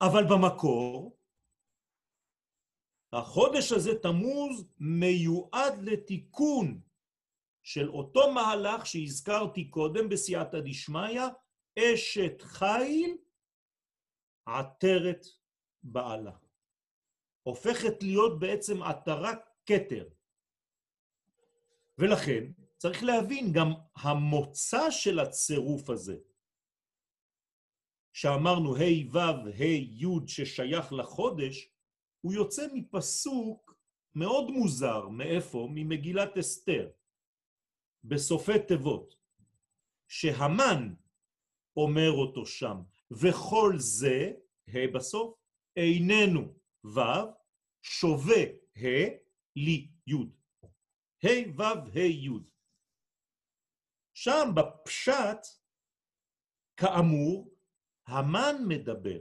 אבל 0.02 0.24
במקור, 0.30 1.18
החודש 3.12 3.72
הזה, 3.72 3.90
תמוז, 4.02 4.68
מיועד 4.78 5.74
לתיקון 5.82 6.80
של 7.62 7.88
אותו 7.88 8.32
מהלך 8.32 8.86
שהזכרתי 8.86 9.70
קודם 9.70 10.08
בסייעתא 10.08 10.60
דשמיא, 10.64 11.22
אשת 11.78 12.40
חיל 12.40 13.16
עטרת 14.46 15.26
בעלה. 15.82 16.36
הופכת 17.42 18.02
להיות 18.02 18.40
בעצם 18.40 18.82
עטרת 18.82 19.38
כתר. 19.66 20.08
ולכן 21.98 22.52
צריך 22.78 23.02
להבין 23.02 23.52
גם 23.52 23.68
המוצא 23.96 24.90
של 24.90 25.18
הצירוף 25.18 25.90
הזה, 25.90 26.16
שאמרנו 28.12 28.76
ה' 28.76 29.12
ו' 29.12 29.18
ה' 29.58 29.64
י' 29.64 30.26
ששייך 30.26 30.92
לחודש, 30.92 31.68
הוא 32.20 32.32
יוצא 32.32 32.66
מפסוק 32.74 33.74
מאוד 34.14 34.50
מוזר, 34.50 35.08
מאיפה? 35.08 35.68
ממגילת 35.70 36.38
אסתר, 36.38 36.90
בסופי 38.04 38.66
תיבות, 38.68 39.14
שהמן 40.08 40.94
אומר 41.76 42.10
אותו 42.10 42.46
שם, 42.46 42.82
וכל 43.20 43.72
זה, 43.76 44.32
ה' 44.68 44.86
בסוף, 44.94 45.34
איננו 45.76 46.54
ו', 46.84 47.00
שווה 47.82 48.42
ה', 48.76 49.08
לי 49.56 49.88
י'. 50.06 50.14
ה' 51.22 51.50
ו' 51.56 51.62
ה' 51.94 51.98
י'. 51.98 52.28
שם 54.14 54.50
בפשט, 54.54 55.46
כאמור, 56.76 57.54
המן 58.06 58.56
מדבר. 58.68 59.20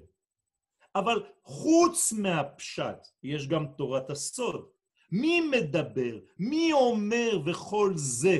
אבל 0.96 1.32
חוץ 1.44 2.14
מהפשט, 2.14 3.08
יש 3.24 3.48
גם 3.48 3.66
תורת 3.78 4.10
הסוד. 4.10 4.72
מי 5.12 5.42
מדבר? 5.42 6.20
מי 6.40 6.74
אומר 6.74 7.32
וכל 7.46 7.92
זה 7.96 8.38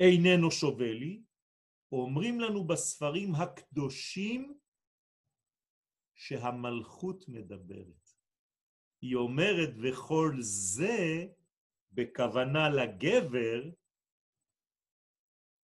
איננו 0.00 0.50
שווה 0.50 0.92
לי? 0.92 1.22
אומרים 1.92 2.40
לנו 2.40 2.66
בספרים 2.66 3.34
הקדושים 3.34 4.58
שהמלכות 6.14 7.28
מדברת. 7.28 8.10
היא 9.02 9.16
אומרת, 9.16 9.70
וכל 9.82 10.36
זה, 10.40 11.26
בכוונה 11.92 12.68
לגבר, 12.68 13.62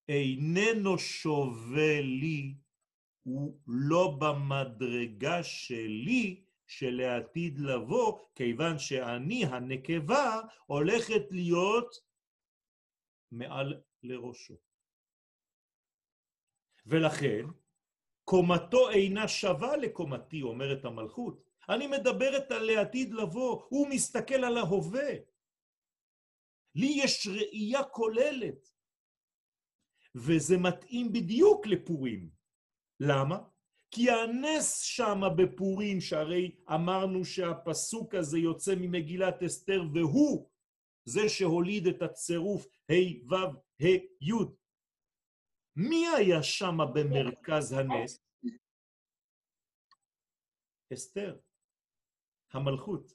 איננו 0.08 1.00
שווה 1.00 2.02
לי, 2.02 2.56
הוא 3.24 3.60
לא 3.68 4.18
במדרגה 4.20 5.44
שלי 5.44 6.46
שלעתיד 6.68 7.60
לבוא, 7.60 8.20
כיוון 8.36 8.80
שאני, 8.80 9.46
הנקבה, 9.46 10.42
הולכת 10.66 11.32
להיות 11.32 11.96
מעל 13.32 13.82
לראשו. 14.04 14.65
ולכן, 16.86 17.46
קומתו 18.24 18.90
אינה 18.90 19.28
שווה 19.28 19.78
לקומתי, 19.78 20.42
אומרת 20.42 20.86
המלכות. 20.86 21.44
אני 21.70 21.88
מדברת 21.88 22.52
על 22.52 22.64
לעתיד 22.64 23.14
לבוא, 23.14 23.62
הוא 23.70 23.88
מסתכל 23.90 24.44
על 24.44 24.58
ההווה. 24.58 25.14
לי 26.76 26.94
יש 27.04 27.28
ראייה 27.28 27.84
כוללת, 27.84 28.72
וזה 30.16 30.58
מתאים 30.58 31.14
בדיוק 31.14 31.68
לפורים. 31.68 32.30
למה? 33.00 33.40
כי 33.92 34.12
הנס 34.12 34.82
שם 34.82 35.22
בפורים, 35.38 36.02
שהרי 36.02 36.56
אמרנו 36.74 37.26
שהפסוק 37.26 38.16
הזה 38.16 38.38
יוצא 38.38 38.76
ממגילת 38.76 39.44
אסתר, 39.44 39.84
והוא 39.94 40.50
זה 41.06 41.30
שהוליד 41.30 41.88
את 41.88 42.02
הצירוף 42.02 42.66
ה' 42.92 43.34
ו' 43.34 43.36
ה' 43.82 44.00
י'. 44.22 44.65
מי 45.76 46.08
היה 46.08 46.44
שם 46.44 46.78
במרכז 46.94 47.72
הנס? 47.72 48.26
אסתר, 50.94 51.40
המלכות. 52.54 53.14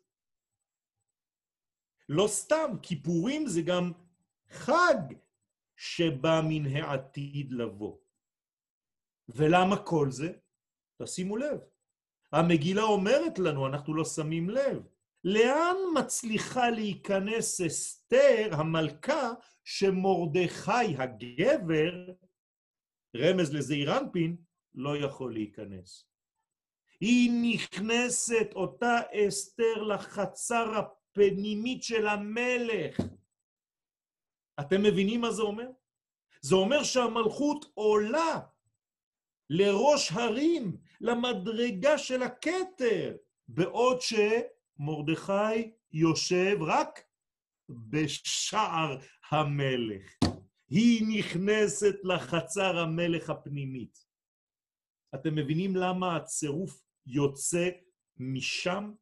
לא 2.09 2.26
סתם, 2.29 2.71
כיפורים 2.83 3.47
זה 3.47 3.61
גם 3.67 3.93
חג 4.49 5.14
שבא 5.76 6.40
מן 6.49 6.67
העתיד 6.67 7.52
לבוא. 7.52 7.99
ולמה 9.29 9.87
כל 9.87 10.11
זה? 10.11 10.33
תשימו 11.02 11.37
לב. 11.37 11.61
המגילה 12.33 12.83
אומרת 12.83 13.38
לנו, 13.38 13.67
אנחנו 13.67 13.95
לא 13.95 14.05
שמים 14.05 14.50
לב, 14.50 14.87
לאן 15.25 15.76
מצליחה 15.99 16.71
להיכנס 16.71 17.61
אסתר, 17.61 18.50
המלכה, 18.52 19.31
שמורדכי 19.64 20.97
הגבר, 20.99 22.12
רמז 23.17 23.55
לזעיר 23.55 23.99
אנפין, 23.99 24.37
לא 24.75 24.97
יכול 24.97 25.33
להיכנס. 25.33 26.07
היא 27.00 27.31
נכנסת, 27.43 28.49
אותה 28.55 29.00
אסתר, 29.12 29.83
לחצר 29.83 30.73
הפנימית 30.79 31.83
של 31.83 32.07
המלך. 32.07 33.00
אתם 34.61 34.83
מבינים 34.83 35.21
מה 35.21 35.31
זה 35.31 35.43
אומר? 35.43 35.69
זה 36.43 36.55
אומר 36.55 36.83
שהמלכות 36.83 37.64
עולה 37.75 38.40
לראש 39.50 40.13
הרים, 40.13 40.76
למדרגה 41.00 41.99
של 41.99 42.23
הכתר, 42.23 43.17
בעוד 43.49 43.99
שמרדכי 44.00 45.71
יושב 45.93 46.56
רק 46.61 47.04
בשער 47.69 48.99
המלך. 49.30 50.20
היא 50.71 51.19
נכנסת 51.19 51.95
לחצר 52.04 52.78
המלך 52.78 53.30
הפנימית. 53.30 54.06
אתם 55.15 55.35
מבינים 55.35 55.76
למה 55.76 56.17
הצירוף 56.17 56.83
יוצא 57.06 57.69
משם? 58.17 58.93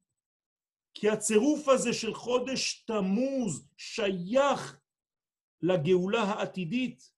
כי 0.95 1.09
הצירוף 1.11 1.69
הזה 1.69 1.93
של 1.93 2.15
חודש 2.15 2.85
תמוז 2.85 3.69
שייך 3.77 4.81
לגאולה 5.63 6.23
העתידית. 6.23 7.13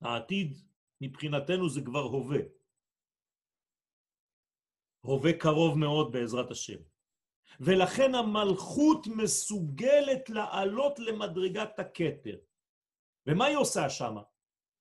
העתיד 0.00 0.56
מבחינתנו 1.00 1.68
זה 1.68 1.80
כבר 1.84 2.02
הווה. 2.02 2.40
הווה 5.00 5.32
קרוב 5.38 5.78
מאוד 5.78 6.12
בעזרת 6.12 6.50
השם. 6.50 6.82
ולכן 7.60 8.14
המלכות 8.14 9.06
מסוגלת 9.06 10.30
לעלות 10.30 10.98
למדרגת 10.98 11.78
הכתר. 11.78 12.38
ומה 13.26 13.44
היא 13.44 13.56
עושה 13.56 13.90
שמה? 13.90 14.22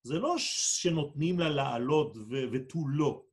זה 0.03 0.19
לא 0.19 0.35
שנותנים 0.37 1.39
לה 1.39 1.49
לעלות 1.49 2.17
ותו 2.51 2.79
לא, 2.87 3.25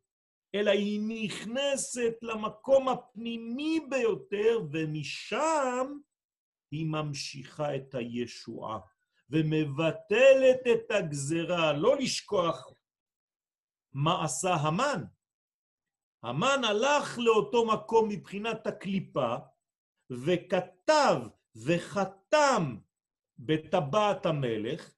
אלא 0.54 0.70
היא 0.70 1.00
נכנסת 1.08 2.14
למקום 2.22 2.88
הפנימי 2.88 3.80
ביותר, 3.90 4.58
ומשם 4.72 5.98
היא 6.70 6.86
ממשיכה 6.86 7.76
את 7.76 7.94
הישועה, 7.94 8.78
ומבטלת 9.30 10.60
את 10.72 10.90
הגזרה, 10.90 11.72
לא 11.72 11.96
לשכוח 11.96 12.68
מה 13.92 14.24
עשה 14.24 14.54
המן. 14.54 15.04
המן 16.22 16.64
הלך 16.64 17.18
לאותו 17.18 17.66
מקום 17.66 18.08
מבחינת 18.08 18.66
הקליפה, 18.66 19.34
וכתב 20.10 21.16
וחתם 21.66 22.76
בטבעת 23.38 24.26
המלך, 24.26 24.92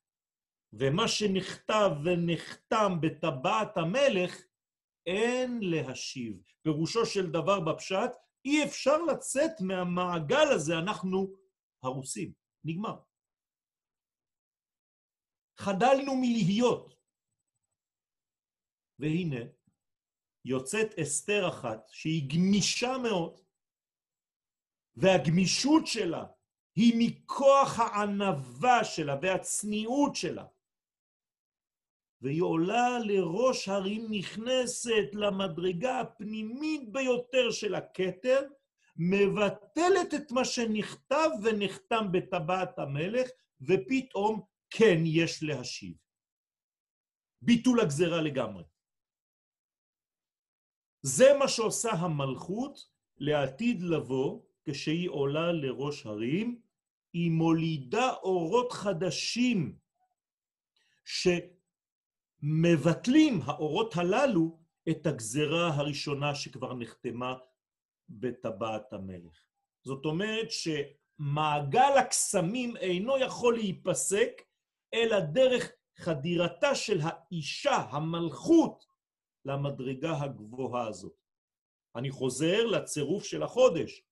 ומה 0.72 1.08
שנכתב 1.08 1.90
ונחתם 2.04 2.92
בטבעת 3.00 3.76
המלך, 3.76 4.42
אין 5.06 5.58
להשיב. 5.62 6.42
פירושו 6.62 7.06
של 7.06 7.30
דבר 7.30 7.60
בפשט, 7.60 8.10
אי 8.44 8.64
אפשר 8.64 9.02
לצאת 9.02 9.60
מהמעגל 9.60 10.48
הזה, 10.54 10.78
אנחנו 10.78 11.34
הרוסים. 11.82 12.32
נגמר. 12.64 12.96
חדלנו 15.60 16.12
מלהיות. 16.16 16.94
והנה, 18.98 19.40
יוצאת 20.44 20.98
אסתר 21.02 21.48
אחת 21.48 21.88
שהיא 21.88 22.30
גמישה 22.30 22.92
מאוד, 23.02 23.40
והגמישות 24.96 25.86
שלה 25.86 26.24
היא 26.76 26.94
מכוח 26.98 27.78
הענבה 27.78 28.84
שלה 28.84 29.14
והצניעות 29.22 30.16
שלה. 30.16 30.46
והיא 32.22 32.42
עולה 32.42 32.98
לראש 32.98 33.68
הרים, 33.68 34.06
נכנסת 34.10 35.08
למדרגה 35.12 36.00
הפנימית 36.00 36.92
ביותר 36.92 37.50
של 37.50 37.74
הכתר, 37.74 38.40
מבטלת 38.96 40.14
את 40.14 40.32
מה 40.32 40.44
שנכתב 40.44 41.28
ונחתם 41.42 42.12
בטבעת 42.12 42.78
המלך, 42.78 43.28
ופתאום 43.60 44.42
כן 44.70 44.98
יש 45.04 45.42
להשיב. 45.42 45.94
ביטול 47.42 47.80
הגזרה 47.80 48.22
לגמרי. 48.22 48.64
זה 51.02 51.34
מה 51.38 51.48
שעושה 51.48 51.90
המלכות 51.90 52.78
לעתיד 53.18 53.82
לבוא 53.82 54.42
כשהיא 54.64 55.10
עולה 55.10 55.52
לראש 55.52 56.06
הרים, 56.06 56.60
היא 57.12 57.30
מולידה 57.30 58.12
אורות 58.12 58.72
חדשים 58.72 59.76
שמבטלים 62.42 63.40
האורות 63.44 63.96
הללו 63.96 64.58
את 64.90 65.06
הגזרה 65.06 65.68
הראשונה 65.74 66.34
שכבר 66.34 66.74
נחתמה 66.74 67.34
בטבעת 68.08 68.92
המלך. 68.92 69.44
זאת 69.86 70.04
אומרת 70.04 70.48
שמעגל 70.50 71.98
הקסמים 72.00 72.76
אינו 72.76 73.18
יכול 73.18 73.54
להיפסק, 73.54 74.42
אלא 74.94 75.20
דרך 75.20 75.72
חדירתה 75.98 76.74
של 76.74 77.00
האישה, 77.02 77.76
המלכות, 77.76 78.84
למדרגה 79.44 80.22
הגבוהה 80.22 80.88
הזאת. 80.88 81.16
אני 81.96 82.10
חוזר 82.10 82.66
לצירוף 82.66 83.24
של 83.24 83.42
החודש. 83.42 84.02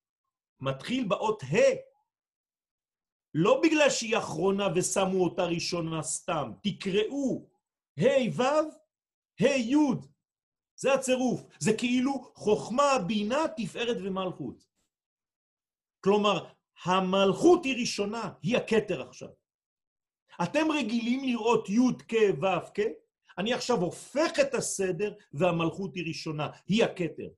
מתחיל 0.60 1.08
באות 1.08 1.42
ה', 1.42 1.90
לא 3.34 3.60
בגלל 3.62 3.90
שהיא 3.90 4.18
אחרונה 4.18 4.68
ושמו 4.76 5.24
אותה 5.24 5.44
ראשונה 5.44 6.02
סתם. 6.02 6.52
תקראו 6.62 7.49
ה' 8.00 8.30
ו', 8.36 8.42
ה' 9.40 9.56
י', 9.56 9.76
זה 10.76 10.94
הצירוף. 10.94 11.42
זה 11.58 11.70
כאילו 11.78 12.32
חוכמה, 12.34 12.98
בינה, 13.06 13.44
תפארת 13.56 13.96
ומלכות. 14.04 14.64
כלומר, 16.04 16.52
המלכות 16.84 17.64
היא 17.64 17.80
ראשונה, 17.80 18.32
היא 18.42 18.56
הכתר 18.56 19.08
עכשיו. 19.08 19.28
אתם 20.42 20.66
רגילים 20.78 21.24
לראות 21.24 21.68
י' 21.68 22.04
כ' 22.08 22.42
ו' 22.42 22.74
כ', 22.74 22.80
אני 23.38 23.52
עכשיו 23.54 23.76
הופך 23.76 24.30
את 24.40 24.54
הסדר 24.54 25.14
והמלכות 25.32 25.94
היא 25.94 26.04
ראשונה, 26.08 26.50
היא 26.66 26.84
הכתר. 26.84 27.28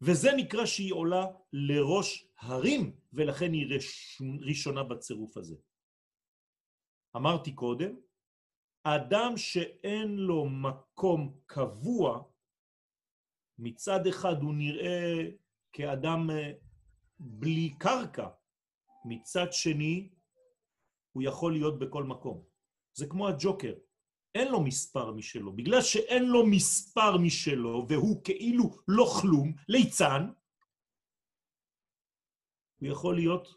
וזה 0.00 0.28
נקרא 0.36 0.66
שהיא 0.66 0.92
עולה 0.92 1.26
לראש 1.52 2.28
הרים, 2.38 2.96
ולכן 3.12 3.52
היא 3.52 3.78
ראשונה 4.48 4.84
בצירוף 4.84 5.36
הזה. 5.36 5.56
אמרתי 7.16 7.54
קודם, 7.54 7.96
אדם 8.84 9.36
שאין 9.36 10.16
לו 10.16 10.44
מקום 10.48 11.40
קבוע, 11.46 12.22
מצד 13.58 14.06
אחד 14.06 14.42
הוא 14.42 14.54
נראה 14.54 15.30
כאדם 15.72 16.30
אה, 16.30 16.52
בלי 17.18 17.74
קרקע, 17.78 18.28
מצד 19.04 19.46
שני 19.52 20.08
הוא 21.12 21.22
יכול 21.22 21.52
להיות 21.52 21.78
בכל 21.78 22.04
מקום. 22.04 22.44
זה 22.96 23.06
כמו 23.06 23.28
הג'וקר, 23.28 23.74
אין 24.34 24.52
לו 24.52 24.60
מספר 24.60 25.12
משלו. 25.12 25.52
בגלל 25.52 25.82
שאין 25.82 26.24
לו 26.24 26.46
מספר 26.46 27.16
משלו 27.18 27.86
והוא 27.88 28.24
כאילו 28.24 28.64
לא 28.88 29.04
כלום, 29.20 29.54
ליצן, 29.68 30.22
הוא 32.80 32.88
יכול 32.88 33.14
להיות 33.14 33.48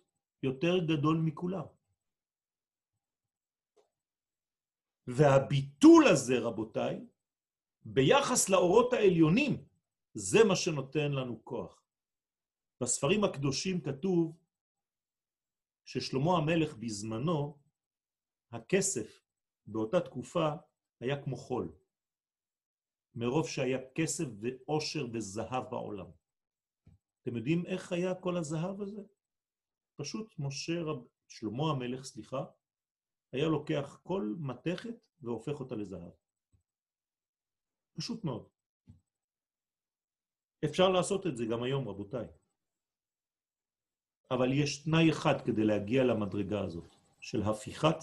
יותר 0.43 0.77
גדול 0.77 1.17
מכולם. 1.17 1.76
והביטול 5.07 6.07
הזה, 6.07 6.39
רבותיי, 6.39 7.05
ביחס 7.85 8.49
לאורות 8.49 8.93
העליונים, 8.93 9.65
זה 10.13 10.39
מה 10.47 10.55
שנותן 10.55 11.11
לנו 11.11 11.45
כוח. 11.45 11.83
בספרים 12.81 13.23
הקדושים 13.23 13.81
כתוב 13.81 14.37
ששלמה 15.85 16.37
המלך 16.37 16.75
בזמנו, 16.75 17.59
הכסף 18.51 19.21
באותה 19.65 19.99
תקופה 19.99 20.49
היה 20.99 21.23
כמו 21.23 21.35
חול, 21.35 21.75
מרוב 23.15 23.47
שהיה 23.47 23.77
כסף 23.95 24.25
ואושר 24.41 25.05
וזהב 25.13 25.69
בעולם. 25.69 26.11
אתם 27.21 27.35
יודעים 27.35 27.65
איך 27.65 27.91
היה 27.91 28.15
כל 28.15 28.37
הזהב 28.37 28.81
הזה? 28.81 29.01
פשוט 29.95 30.33
משה, 30.39 30.81
רב... 30.81 31.07
שלמה 31.27 31.71
המלך, 31.71 32.03
סליחה, 32.03 32.45
היה 33.31 33.47
לוקח 33.47 33.99
כל 34.03 34.35
מתכת 34.39 34.95
והופך 35.21 35.59
אותה 35.59 35.75
לזהב. 35.75 36.11
פשוט 37.93 38.23
מאוד. 38.23 38.47
אפשר 40.65 40.89
לעשות 40.89 41.27
את 41.27 41.37
זה 41.37 41.45
גם 41.51 41.63
היום, 41.63 41.87
רבותיי. 41.87 42.27
אבל 44.31 44.53
יש 44.53 44.83
תנאי 44.83 45.11
אחד 45.11 45.45
כדי 45.45 45.63
להגיע 45.65 46.03
למדרגה 46.03 46.61
הזאת, 46.61 46.95
של 47.19 47.41
הפיכת 47.41 47.97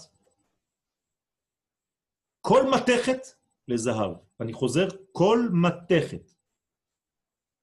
כל 2.41 2.61
מתכת 2.75 3.21
לזהב. 3.67 4.11
אני 4.41 4.53
חוזר, 4.53 4.87
כל 5.11 5.39
מתכת. 5.61 6.31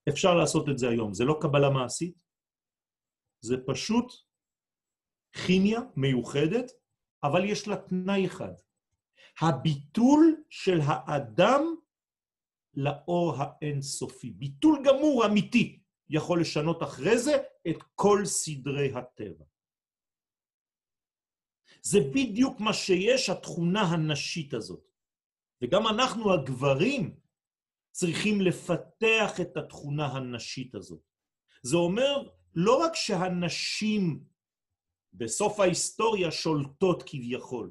אפשר 0.08 0.34
לעשות 0.34 0.68
את 0.68 0.78
זה 0.78 0.88
היום. 0.88 1.14
זה 1.14 1.24
לא 1.24 1.38
קבלה 1.42 1.70
מעשית, 1.70 2.18
זה 3.40 3.56
פשוט 3.66 4.12
כימיה 5.32 5.80
מיוחדת, 5.96 6.81
אבל 7.24 7.44
יש 7.44 7.68
לה 7.68 7.76
תנאי 7.76 8.26
אחד. 8.26 8.52
הביטול 9.40 10.42
של 10.50 10.78
האדם 10.84 11.74
לאור 12.74 13.34
האינסופי. 13.38 14.30
ביטול 14.30 14.82
גמור 14.84 15.26
אמיתי 15.26 15.82
יכול 16.10 16.40
לשנות 16.40 16.82
אחרי 16.82 17.18
זה 17.18 17.36
את 17.68 17.76
כל 17.94 18.24
סדרי 18.24 18.92
הטבע. 18.94 19.44
זה 21.82 21.98
בדיוק 22.14 22.60
מה 22.60 22.72
שיש, 22.72 23.30
התכונה 23.30 23.82
הנשית 23.82 24.54
הזאת. 24.54 24.92
וגם 25.62 25.86
אנחנו 25.86 26.32
הגברים 26.32 27.16
צריכים 27.90 28.40
לפתח 28.40 29.40
את 29.40 29.56
התכונה 29.56 30.06
הנשית 30.06 30.74
הזאת. 30.74 31.02
זה 31.62 31.76
אומר 31.76 32.28
לא 32.54 32.84
רק 32.84 32.94
שהנשים 32.94 34.24
בסוף 35.12 35.60
ההיסטוריה 35.60 36.30
שולטות 36.30 37.02
כביכול, 37.06 37.70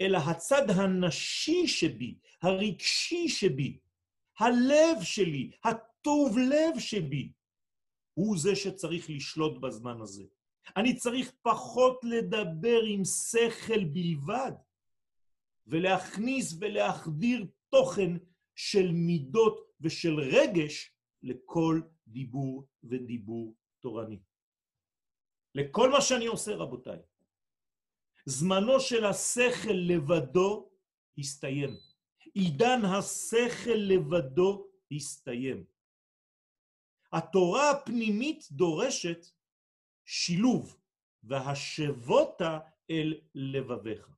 אלא 0.00 0.18
הצד 0.18 0.70
הנשי 0.70 1.66
שבי, 1.66 2.18
הרגשי 2.42 3.28
שבי, 3.28 3.78
הלב 4.38 5.02
שלי, 5.02 5.50
הטוב 5.64 6.38
לב 6.38 6.78
שבי, 6.78 7.32
הוא 8.14 8.38
זה 8.38 8.56
שצריך 8.56 9.10
לשלוט 9.10 9.60
בזמן 9.60 10.00
הזה. 10.00 10.24
אני 10.76 10.96
צריך 10.96 11.32
פחות 11.42 12.00
לדבר 12.04 12.80
עם 12.88 13.04
שכל 13.04 13.84
בלבד, 13.84 14.52
ולהכניס 15.66 16.56
ולהחדיר 16.60 17.46
תוכן 17.70 18.16
של 18.54 18.92
מידות 18.92 19.68
ושל 19.80 20.14
רגש 20.20 20.92
לכל 21.22 21.80
דיבור 22.06 22.66
ודיבור 22.84 23.54
תורני. 23.80 24.18
לכל 25.58 25.90
מה 25.90 26.00
שאני 26.00 26.26
עושה, 26.26 26.56
רבותיי. 26.56 26.98
זמנו 28.26 28.80
של 28.80 29.04
השכל 29.04 29.72
לבדו 29.72 30.70
הסתיים. 31.18 31.70
עידן 32.34 32.80
השכל 32.84 33.78
לבדו 33.78 34.68
הסתיים. 34.92 35.64
התורה 37.12 37.70
הפנימית 37.70 38.44
דורשת 38.52 39.26
שילוב, 40.04 40.76
והשבותה 41.22 42.58
אל 42.90 43.20
לבביך. 43.34 44.08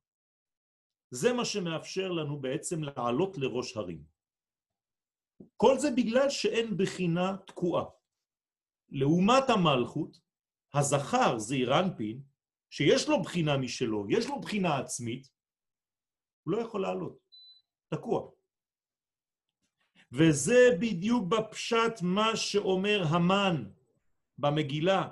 זה 1.11 1.33
מה 1.33 1.45
שמאפשר 1.45 2.11
לנו 2.11 2.39
בעצם 2.39 2.83
לעלות 2.83 3.37
לראש 3.37 3.77
הרים. 3.77 4.03
כל 5.57 5.79
זה 5.79 5.87
בגלל 5.91 6.29
שאין 6.29 6.77
בחינה 6.77 7.37
תקועה. 7.47 7.85
לעומת 8.89 9.49
המלכות, 9.49 10.17
הזכר 10.73 11.37
זה 11.37 11.55
אירנפין, 11.55 12.21
שיש 12.69 13.09
לו 13.09 13.21
בחינה 13.21 13.57
משלו, 13.57 14.05
יש 14.09 14.27
לו 14.27 14.41
בחינה 14.41 14.77
עצמית, 14.77 15.27
הוא 16.43 16.53
לא 16.53 16.61
יכול 16.61 16.81
לעלות, 16.81 17.17
תקוע. 17.89 18.31
וזה 20.11 20.69
בדיוק 20.79 21.27
בפשט 21.27 22.01
מה 22.01 22.35
שאומר 22.35 23.03
המן 23.09 23.63
במגילה, 24.37 25.09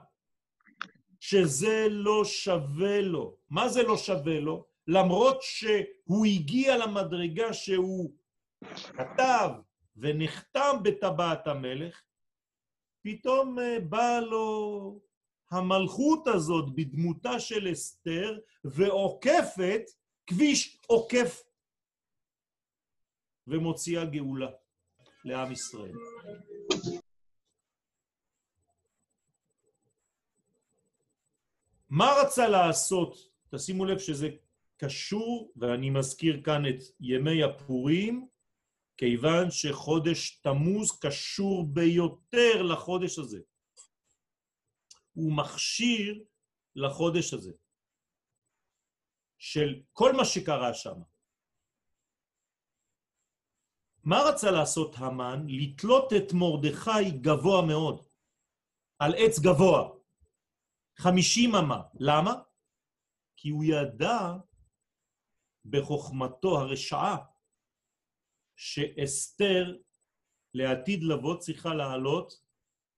שזה 1.19 1.87
לא 1.89 2.25
שווה 2.25 3.01
לו. 3.01 3.37
מה 3.49 3.69
זה 3.69 3.83
לא 3.83 3.97
שווה 3.97 4.39
לו? 4.39 4.65
למרות 4.87 5.41
שהוא 5.41 6.25
הגיע 6.25 6.77
למדרגה 6.77 7.53
שהוא 7.53 8.13
כתב 8.73 9.49
ונחתם 9.95 10.75
בטבעת 10.83 11.47
המלך, 11.47 12.01
פתאום 13.01 13.59
אה, 13.59 13.79
באה 13.79 14.21
לו 14.21 15.08
המלכות 15.51 16.27
הזאת 16.27 16.75
בדמותה 16.75 17.39
של 17.39 17.71
אסתר 17.71 18.39
ועוקפת 18.63 19.81
כביש 20.27 20.77
עוקף 20.87 21.43
ומוציאה 23.47 24.05
גאולה 24.05 24.49
לעם 25.25 25.51
ישראל. 25.51 25.93
מה 31.89 32.13
רצה 32.21 32.47
לעשות? 32.47 33.15
תשימו 33.55 33.85
לב 33.85 33.99
שזה 33.99 34.29
קשור, 34.77 35.51
ואני 35.55 35.89
מזכיר 35.89 36.41
כאן 36.43 36.63
את 36.69 36.79
ימי 36.99 37.43
הפורים, 37.43 38.27
כיוון 38.97 39.51
שחודש 39.51 40.39
תמוז 40.43 40.99
קשור 40.99 41.67
ביותר 41.73 42.61
לחודש 42.61 43.19
הזה. 43.19 43.39
הוא 45.13 45.33
מכשיר 45.37 46.23
לחודש 46.75 47.33
הזה, 47.33 47.51
של 49.37 49.83
כל 49.93 50.13
מה 50.17 50.25
שקרה 50.25 50.73
שם. 50.73 51.01
מה 54.03 54.17
רצה 54.29 54.51
לעשות 54.51 54.95
המן? 54.97 55.45
לתלות 55.47 56.13
את 56.13 56.33
מרדכי 56.33 57.11
גבוה 57.21 57.65
מאוד, 57.67 58.05
על 58.99 59.11
עץ 59.17 59.39
גבוה, 59.39 59.89
חמישים 60.97 61.55
אמה. 61.55 61.81
למה? 61.99 62.33
כי 63.37 63.49
הוא 63.49 63.63
ידע 63.63 64.19
בחוכמתו 65.65 66.59
הרשעה 66.59 67.17
שאסתר 68.55 69.77
לעתיד 70.53 71.03
לבוא 71.03 71.39
צריכה 71.39 71.73
לעלות 71.73 72.33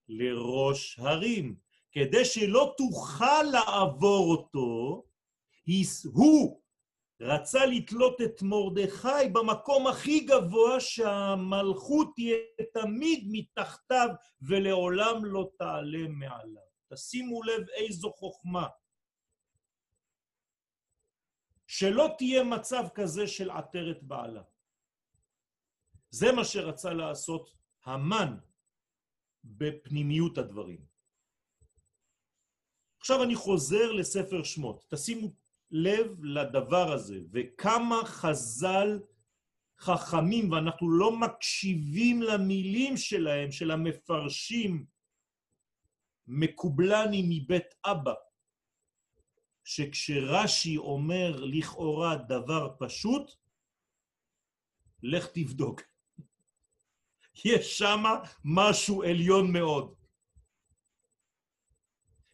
לראש 0.07 0.99
הרים. 0.99 1.59
כדי 1.91 2.25
שלא 2.25 2.73
תוכל 2.77 3.43
לעבור 3.43 4.31
אותו, 4.31 5.03
הוא 6.13 6.61
רצה 7.21 7.65
לתלות 7.65 8.21
את 8.21 8.41
מרדכי 8.41 9.29
במקום 9.33 9.87
הכי 9.87 10.19
גבוה 10.19 10.79
שהמלכות 10.79 12.11
תהיה 12.15 12.37
תמיד 12.73 13.23
מתחתיו 13.31 14.09
ולעולם 14.41 15.25
לא 15.25 15.49
תעלה 15.57 16.07
מעליו. 16.09 16.63
תשימו 16.93 17.43
לב 17.43 17.69
איזו 17.69 18.11
חוכמה. 18.11 18.67
שלא 21.67 22.15
תהיה 22.17 22.43
מצב 22.43 22.83
כזה 22.95 23.27
של 23.27 23.51
עטרת 23.51 24.03
בעלה. 24.03 24.43
זה 26.09 26.31
מה 26.31 26.45
שרצה 26.45 26.93
לעשות 26.93 27.53
המן 27.85 28.37
בפנימיות 29.43 30.37
הדברים. 30.37 30.90
עכשיו 33.01 33.23
אני 33.23 33.35
חוזר 33.35 33.91
לספר 33.91 34.43
שמות. 34.43 34.85
תשימו 34.89 35.33
לב 35.71 36.23
לדבר 36.23 36.91
הזה, 36.91 37.19
וכמה 37.31 38.05
חז"ל 38.05 38.99
חכמים, 39.79 40.51
ואנחנו 40.51 40.91
לא 40.91 41.11
מקשיבים 41.11 42.21
למילים 42.21 42.97
שלהם, 42.97 43.51
של 43.51 43.71
המפרשים, 43.71 44.85
מקובלני 46.27 47.23
מבית 47.29 47.73
אבא, 47.85 48.13
שכשרש"י 49.63 50.77
אומר 50.77 51.39
לכאורה 51.41 52.15
דבר 52.15 52.75
פשוט, 52.79 53.31
לך 55.03 55.27
תבדוק. 55.33 55.81
יש 57.45 57.77
שם 57.77 58.03
משהו 58.45 59.03
עליון 59.03 59.53
מאוד. 59.53 60.00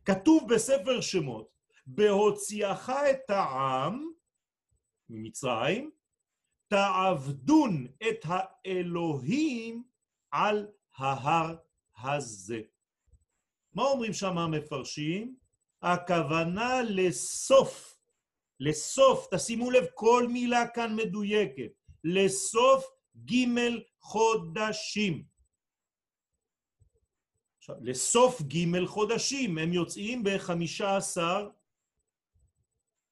כתוב 0.08 0.54
בספר 0.54 1.02
שמות, 1.02 1.48
בהוציאך 1.88 2.89
את 2.89 3.30
העם 3.30 4.10
ממצרים, 5.10 5.91
תעבדון 6.67 7.88
את 8.10 8.26
האלוהים 8.26 9.84
על 10.32 10.67
ההר 10.98 11.56
הזה. 12.04 12.62
מה 13.74 13.84
אומרים 13.84 14.13
שם 14.13 14.38
המפרשים? 14.38 15.36
הכוונה 15.82 16.82
לסוף, 16.89 17.98
לסוף, 18.60 19.28
תשימו 19.36 19.72
לב, 19.72 19.86
כל 19.93 20.28
מילה 20.28 20.67
כאן 20.67 20.96
מדויקת, 20.96 21.72
לסוף 22.04 22.86
ג' 23.26 23.46
חודשים. 24.00 25.24
עכשיו, 27.70 27.84
לסוף 27.84 28.42
ג' 28.42 28.86
חודשים, 28.86 29.58
הם 29.58 29.74
יוצאים 29.74 30.24
בחמישה 30.24 30.98
עשר 30.98 31.50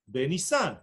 בניסן. 0.08 0.74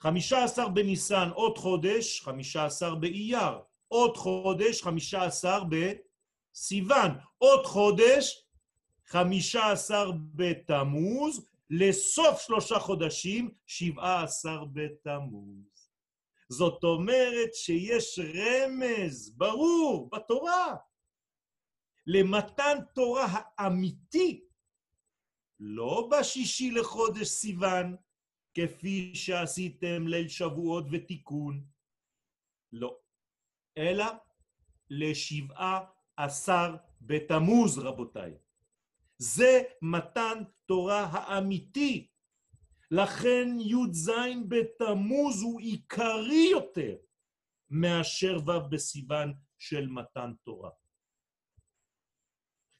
חמישה 0.00 0.44
עשר 0.44 0.68
בניסן 0.68 1.28
עוד 1.34 1.58
חודש, 1.58 2.20
חמישה 2.20 2.64
עשר 2.64 2.94
באייר. 2.94 3.58
עוד 3.88 4.16
חודש, 4.16 4.82
חמישה 4.82 5.24
עשר 5.24 5.62
בסיוון. 5.64 7.10
עוד 7.38 7.66
חודש, 7.66 8.46
חמישה 9.06 9.72
עשר 9.72 10.10
בתמוז. 10.34 11.46
לסוף 11.70 12.40
שלושה 12.40 12.78
חודשים, 12.78 13.50
שבעה 13.66 14.24
עשר 14.24 14.64
בתמוז. 14.72 15.88
זאת 16.48 16.84
אומרת 16.84 17.54
שיש 17.54 18.18
רמז 18.18 19.34
ברור 19.36 20.10
בתורה 20.12 20.74
למתן 22.06 22.78
תורה 22.94 23.26
האמיתי 23.58 24.44
לא 25.60 26.08
בשישי 26.10 26.70
לחודש 26.70 27.28
סיוון, 27.28 27.96
כפי 28.54 29.14
שעשיתם 29.14 30.08
ליל 30.08 30.28
שבועות 30.28 30.84
ותיקון, 30.90 31.64
לא, 32.72 32.98
אלא 33.78 34.04
לשבעה 34.90 35.80
עשר 36.16 36.76
בתמוז, 37.00 37.78
רבותיי. 37.78 38.34
זה 39.18 39.62
מתן 39.82 40.42
תורה 40.66 41.04
האמיתי. 41.04 42.08
לכן 42.90 43.48
י"ז 43.60 44.10
בתמוז 44.48 45.42
הוא 45.42 45.60
עיקרי 45.60 46.48
יותר 46.50 46.96
מאשר 47.70 48.38
ו' 48.46 48.70
בסיוון 48.70 49.34
של 49.58 49.86
מתן 49.88 50.32
תורה. 50.42 50.70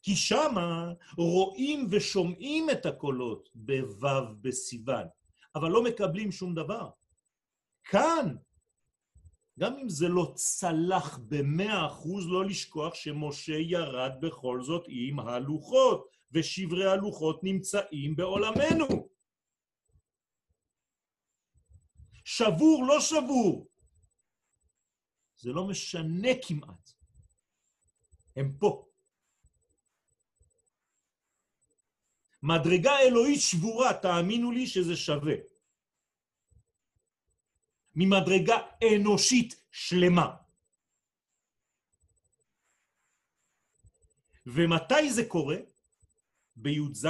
כי 0.04 0.16
שמה 0.16 0.92
רואים 1.16 1.88
ושומעים 1.90 2.70
את 2.70 2.86
הקולות 2.86 3.48
בו' 3.54 4.34
בסיוון, 4.40 5.06
אבל 5.54 5.70
לא 5.70 5.84
מקבלים 5.84 6.32
שום 6.32 6.54
דבר. 6.54 6.90
כאן, 7.84 8.36
גם 9.58 9.78
אם 9.78 9.88
זה 9.88 10.08
לא 10.08 10.32
צלח 10.36 11.18
במאה 11.28 11.86
אחוז, 11.86 12.28
לא 12.28 12.44
לשכוח 12.44 12.94
שמשה 12.94 13.52
ירד 13.52 14.12
בכל 14.20 14.62
זאת 14.62 14.84
עם 14.88 15.20
הלוחות, 15.20 16.08
ושברי 16.32 16.86
הלוחות 16.86 17.44
נמצאים 17.44 18.16
בעולמנו. 18.16 19.08
שבור, 22.24 22.84
לא 22.88 23.00
שבור. 23.00 23.68
זה 25.36 25.52
לא 25.52 25.66
משנה 25.66 26.28
כמעט. 26.46 26.90
הם 28.36 28.56
פה. 28.58 28.93
מדרגה 32.44 32.98
אלוהית 32.98 33.40
שבורה, 33.40 33.94
תאמינו 34.02 34.52
לי 34.52 34.66
שזה 34.66 34.96
שווה. 34.96 35.34
ממדרגה 37.94 38.56
אנושית 38.84 39.64
שלמה. 39.70 40.36
ומתי 44.46 45.12
זה 45.12 45.24
קורה? 45.28 45.56
בי"ז 46.56 47.06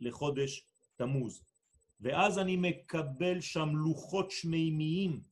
לחודש 0.00 0.66
תמוז. 0.96 1.44
ואז 2.00 2.38
אני 2.38 2.56
מקבל 2.56 3.40
שם 3.40 3.68
לוחות 3.76 4.30
שמימיים, 4.30 5.22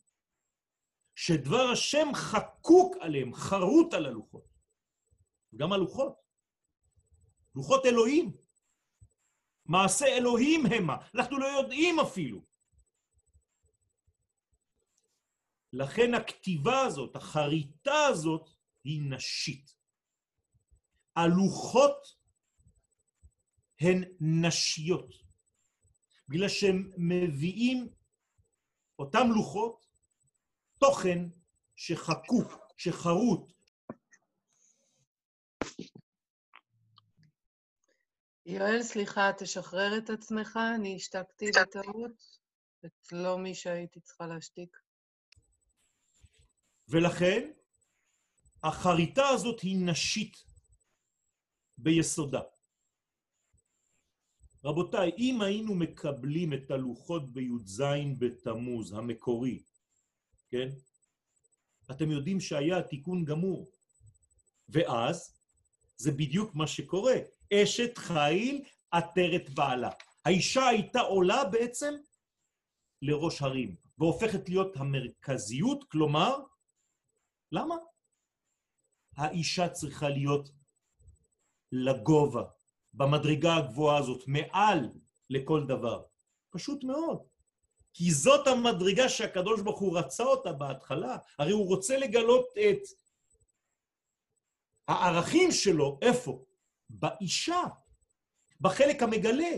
שדבר 1.14 1.70
השם 1.72 2.08
חקוק 2.14 2.96
עליהם, 3.00 3.34
חרוט 3.34 3.94
על 3.94 4.06
הלוחות. 4.06 4.48
גם 5.56 5.72
הלוחות. 5.72 6.14
לוחות 7.54 7.86
אלוהים. 7.86 8.41
מעשה 9.72 10.06
אלוהים 10.06 10.66
המה, 10.66 10.96
אנחנו 11.14 11.38
לא 11.38 11.46
יודעים 11.46 12.00
אפילו. 12.00 12.42
לכן 15.72 16.14
הכתיבה 16.14 16.80
הזאת, 16.80 17.16
החריטה 17.16 18.06
הזאת, 18.10 18.50
היא 18.84 19.02
נשית. 19.10 19.76
הלוחות 21.16 22.16
הן 23.80 24.04
נשיות, 24.20 25.14
בגלל 26.28 26.48
שהם 26.48 26.92
מביאים 26.96 27.88
אותם 28.98 29.26
לוחות 29.34 29.86
תוכן 30.78 31.18
שחקוק, 31.76 32.52
שחרוט, 32.76 33.52
יואל, 38.46 38.82
סליחה, 38.82 39.30
תשחרר 39.38 39.98
את 39.98 40.10
עצמך, 40.10 40.58
אני 40.76 40.96
השתקתי 40.96 41.50
בטעות, 41.60 42.12
את 42.84 43.12
לא 43.12 43.38
מי 43.38 43.54
שהייתי 43.54 44.00
צריכה 44.00 44.26
להשתיק. 44.26 44.76
ולכן, 46.88 47.50
החריטה 48.62 49.28
הזאת 49.28 49.60
היא 49.60 49.86
נשית 49.86 50.36
ביסודה. 51.78 52.40
רבותיי, 54.64 55.10
אם 55.18 55.40
היינו 55.42 55.74
מקבלים 55.74 56.52
את 56.52 56.70
הלוחות 56.70 57.32
בי"ז 57.32 57.82
בתמוז 58.18 58.92
המקורי, 58.92 59.62
כן? 60.50 60.68
אתם 61.90 62.10
יודעים 62.10 62.40
שהיה 62.40 62.82
תיקון 62.82 63.24
גמור. 63.24 63.70
ואז 64.68 65.34
זה 65.96 66.12
בדיוק 66.12 66.54
מה 66.54 66.66
שקורה. 66.66 67.16
אשת 67.54 67.98
חיל 67.98 68.64
עטרת 68.90 69.50
בעלה. 69.50 69.90
האישה 70.24 70.66
הייתה 70.68 71.00
עולה 71.00 71.44
בעצם 71.44 71.94
לראש 73.02 73.42
הרים, 73.42 73.76
והופכת 73.98 74.48
להיות 74.48 74.76
המרכזיות, 74.76 75.84
כלומר, 75.84 76.36
למה? 77.52 77.76
האישה 79.16 79.68
צריכה 79.68 80.08
להיות 80.08 80.48
לגובה, 81.72 82.44
במדרגה 82.94 83.56
הגבוהה 83.56 83.98
הזאת, 83.98 84.24
מעל 84.26 84.88
לכל 85.30 85.66
דבר. 85.66 86.02
פשוט 86.50 86.84
מאוד. 86.84 87.22
כי 87.94 88.10
זאת 88.10 88.46
המדרגה 88.46 89.08
שהקדוש 89.08 89.60
ברוך 89.60 89.80
הוא 89.80 89.98
רצה 89.98 90.24
אותה 90.24 90.52
בהתחלה. 90.52 91.16
הרי 91.38 91.52
הוא 91.52 91.66
רוצה 91.68 91.98
לגלות 91.98 92.46
את 92.58 92.82
הערכים 94.88 95.52
שלו, 95.52 95.98
איפה? 96.02 96.44
באישה, 96.92 97.62
בחלק 98.60 99.02
המגלה. 99.02 99.52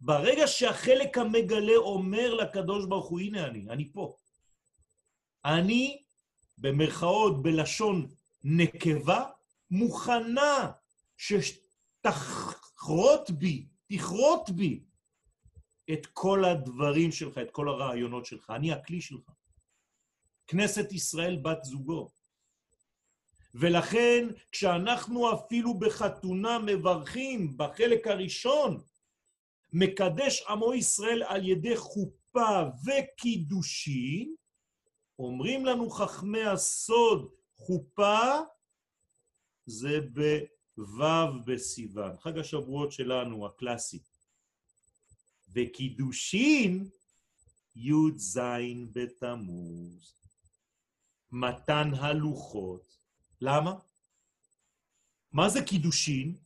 ברגע 0.00 0.46
שהחלק 0.46 1.18
המגלה 1.18 1.76
אומר 1.76 2.34
לקדוש 2.34 2.86
ברוך 2.86 3.08
הוא, 3.08 3.20
הנה 3.20 3.46
אני, 3.46 3.70
אני 3.70 3.92
פה. 3.92 4.16
אני, 5.44 6.02
במרכאות, 6.58 7.42
בלשון 7.42 8.06
נקבה, 8.44 9.24
מוכנה 9.70 10.72
שתחרוט 11.16 12.10
בי, 13.30 13.66
תכרות 13.86 14.50
בי 14.50 14.84
את 15.92 16.06
כל 16.06 16.44
הדברים 16.44 17.12
שלך, 17.12 17.38
את 17.38 17.50
כל 17.50 17.68
הרעיונות 17.68 18.26
שלך. 18.26 18.50
אני 18.50 18.72
הכלי 18.72 19.00
שלך. 19.00 19.30
כנסת 20.46 20.92
ישראל 20.92 21.36
בת 21.36 21.64
זוגו. 21.64 22.10
ולכן, 23.54 24.26
כשאנחנו 24.52 25.32
אפילו 25.34 25.78
בחתונה 25.78 26.58
מברכים, 26.58 27.56
בחלק 27.56 28.06
הראשון, 28.06 28.82
מקדש 29.72 30.42
עמו 30.48 30.74
ישראל 30.74 31.22
על 31.22 31.48
ידי 31.48 31.76
חופה 31.76 32.62
וקידושין, 32.84 34.34
אומרים 35.18 35.66
לנו 35.66 35.90
חכמי 35.90 36.42
הסוד, 36.42 37.30
חופה 37.56 38.40
זה 39.66 40.00
בו' 40.76 41.44
בסיוון, 41.46 42.16
חג 42.18 42.38
השבועות 42.38 42.92
שלנו, 42.92 43.46
הקלאסי. 43.46 44.02
וקידושין, 45.52 46.88
י"ז 47.76 48.40
בתמוז. 48.92 50.14
מתן 51.32 51.90
הלוחות. 51.94 53.03
למה? 53.44 53.74
מה 55.32 55.48
זה 55.48 55.62
קידושין? 55.62 56.36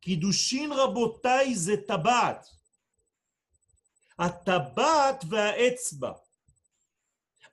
קידושין, 0.00 0.72
רבותיי, 0.72 1.54
זה 1.54 1.72
טבעת. 1.88 2.46
הטבעת 4.18 5.24
והאצבע. 5.28 6.12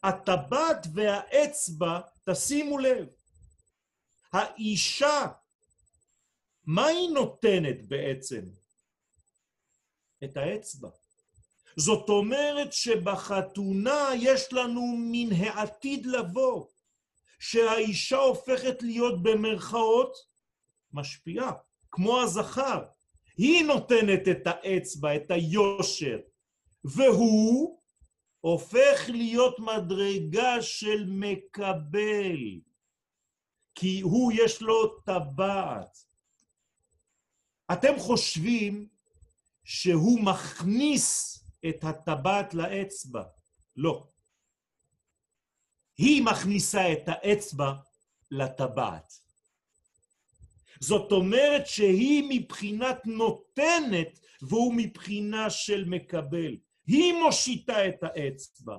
הטבעת 0.04 0.88
והאצבע, 0.94 2.00
תשימו 2.30 2.78
לב, 2.78 3.08
האישה, 4.34 5.28
מה 6.66 6.86
היא 6.86 7.10
נותנת 7.10 7.88
בעצם? 7.88 8.42
את 10.24 10.38
האצבע. 10.38 10.90
זאת 11.78 12.10
אומרת 12.10 12.74
שבחתונה 12.74 14.10
יש 14.16 14.54
לנו 14.54 14.82
מן 14.98 15.36
העתיד 15.36 16.06
לבוא, 16.06 16.66
שהאישה 17.50 18.18
הופכת 18.18 18.82
להיות 18.82 19.24
במרכאות 19.24 20.18
משפיעה, 20.94 21.52
כמו 21.92 22.22
הזכר. 22.22 22.84
היא 23.38 23.66
נותנת 23.66 24.28
את 24.28 24.42
האצבע, 24.46 25.16
את 25.16 25.32
היושר, 25.32 26.20
והוא 26.84 27.80
הופך 28.40 29.06
להיות 29.08 29.60
מדרגה 29.60 30.62
של 30.62 31.06
מקבל, 31.08 32.38
כי 33.76 34.02
הוא 34.02 34.32
יש 34.36 34.62
לו 34.62 35.00
טבעת. 35.00 35.98
אתם 37.72 38.00
חושבים 38.00 38.88
שהוא 39.64 40.20
מכניס 40.24 41.40
את 41.70 41.84
הטבעת 41.84 42.54
לאצבע. 42.54 43.24
לא. 43.76 44.08
היא 45.98 46.24
מכניסה 46.24 46.94
את 46.94 47.04
האצבע 47.08 47.74
לטבעת. 48.32 49.14
זאת 50.80 51.12
אומרת 51.12 51.68
שהיא 51.68 52.24
מבחינת 52.30 53.06
נותנת 53.06 54.20
והוא 54.42 54.74
מבחינה 54.78 55.50
של 55.50 55.86
מקבל. 55.86 56.58
היא 56.88 57.14
מושיטה 57.14 57.88
את 57.88 58.04
האצבע. 58.04 58.78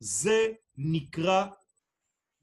זה 0.00 0.52
נקרא 0.76 1.46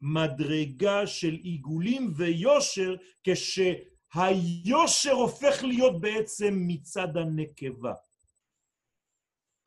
מדרגה 0.02 1.08
של 1.08 1.34
עיגולים 1.34 2.14
ויושר, 2.16 2.96
כשהיושר 3.24 5.12
הופך 5.12 5.64
להיות 5.64 6.02
בעצם 6.02 6.54
מצד 6.68 7.18
הנקבה. 7.18 7.94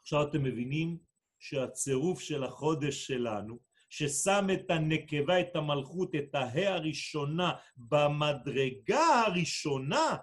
עכשיו 0.02 0.28
אתם 0.28 0.42
מבינים 0.42 0.98
שהצירוף 1.38 2.20
של 2.20 2.44
החודש 2.44 3.06
שלנו, 3.06 3.67
ששם 3.88 4.46
את 4.53 4.70
הנקבה, 4.70 5.40
את 5.40 5.57
המלכות, 5.57 6.14
את 6.14 6.35
ההא 6.35 6.68
הראשונה, 6.68 7.53
במדרגה 7.77 9.24
הראשונה, 9.27 10.16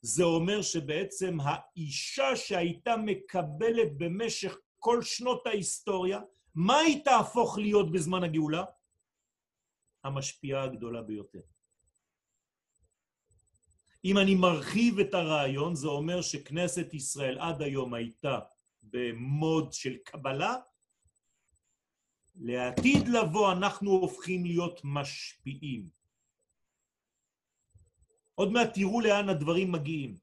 זה 0.00 0.24
אומר 0.24 0.62
שבעצם 0.62 1.38
האישה 1.42 2.36
שהייתה 2.36 2.96
מקבלת 2.96 3.96
במשך 3.96 4.56
כל 4.78 5.02
שנות 5.02 5.46
ההיסטוריה, 5.46 6.20
מה 6.54 6.78
היא 6.78 7.04
תהפוך 7.04 7.58
להיות 7.58 7.92
בזמן 7.92 8.24
הגאולה? 8.24 8.64
המשפיעה 10.04 10.62
הגדולה 10.62 11.02
ביותר. 11.02 11.40
אם 14.04 14.18
אני 14.18 14.34
מרחיב 14.34 14.98
את 14.98 15.14
הרעיון, 15.14 15.74
זה 15.74 15.88
אומר 15.88 16.22
שכנסת 16.22 16.94
ישראל 16.94 17.38
עד 17.38 17.62
היום 17.62 17.94
הייתה 17.94 18.38
במוד 18.82 19.72
של 19.72 19.96
קבלה, 20.04 20.56
לעתיד 22.36 23.08
לבוא 23.08 23.52
אנחנו 23.52 23.90
הופכים 23.90 24.44
להיות 24.44 24.80
משפיעים. 24.84 25.88
עוד 28.34 28.52
מעט 28.52 28.74
תראו 28.74 29.00
לאן 29.00 29.28
הדברים 29.28 29.72
מגיעים. 29.72 30.16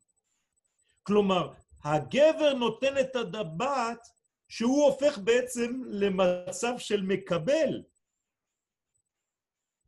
כלומר, 1.03 1.53
הגבר 1.83 2.53
נותן 2.53 2.97
את 3.01 3.15
הדבת 3.15 4.07
שהוא 4.47 4.83
הופך 4.83 5.17
בעצם 5.17 5.81
למצב 5.87 6.73
של 6.77 7.01
מקבל. 7.01 7.83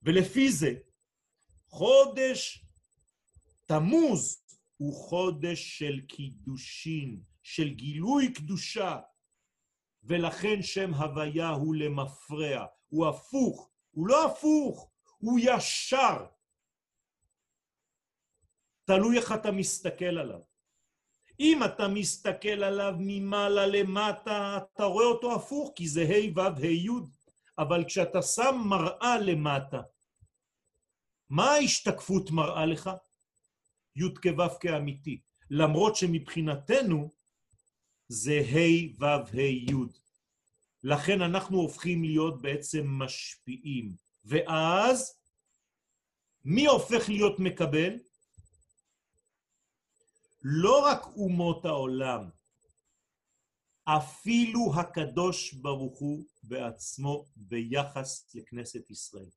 ולפי 0.04 0.52
זה, 0.52 0.74
חודש 1.68 2.66
תמוז 3.66 4.42
הוא 4.78 4.94
חודש 4.94 5.80
של 5.80 6.02
קידושין, 6.08 7.22
של 7.44 7.70
גילוי 7.70 8.34
קדושה, 8.34 9.00
ולכן 10.06 10.62
שם 10.62 10.94
הוויה 10.94 11.50
הוא 11.50 11.76
למפרע, 11.76 12.66
הוא 12.90 13.08
הפוך, 13.08 13.70
הוא 13.92 14.08
לא 14.08 14.26
הפוך, 14.26 14.90
הוא 15.18 15.40
ישר. 15.44 16.26
תלוי 18.86 19.18
איך 19.18 19.32
אתה 19.32 19.52
מסתכל 19.52 20.06
עליו. 20.18 20.40
אם 21.40 21.64
אתה 21.64 21.88
מסתכל 21.88 22.64
עליו 22.64 22.94
ממעלה 23.00 23.68
למטה, 23.68 24.58
אתה 24.58 24.84
רואה 24.84 25.06
אותו 25.06 25.36
הפוך, 25.36 25.72
כי 25.76 25.88
זה 25.88 26.02
ה' 26.02 26.40
ו' 26.40 26.42
ה' 26.42 26.66
י', 26.66 26.90
אבל 27.58 27.84
כשאתה 27.88 28.22
שם 28.22 28.62
מראה 28.66 29.18
למטה, 29.20 29.82
מה 31.30 31.52
ההשתקפות 31.52 32.32
מראה 32.32 32.66
לך? 32.66 32.90
י' 33.96 34.14
כו' 34.24 34.60
כאמיתי, 34.60 35.22
למרות 35.50 35.96
שמבחינתנו 35.96 37.10
זה 38.08 38.40
ה' 38.40 39.00
ו' 39.00 39.06
ה' 39.06 39.42
י'. 39.42 39.74
לכן 40.84 41.22
אנחנו 41.22 41.58
הופכים 41.58 42.04
להיות 42.04 42.42
בעצם 42.42 42.88
משפיעים. 42.88 43.96
ואז, 44.26 45.20
מי 46.46 46.68
הופך 46.68 47.10
להיות 47.10 47.40
מקבל? 47.40 48.00
לא 50.44 50.86
רק 50.86 51.06
אומות 51.16 51.66
העולם, 51.66 52.30
אפילו 53.86 54.60
הקדוש 54.76 55.54
ברוך 55.54 56.00
הוא 56.00 56.24
בעצמו 56.44 57.26
ביחס 57.36 58.36
לכנסת 58.36 58.90
ישראל. 58.90 59.30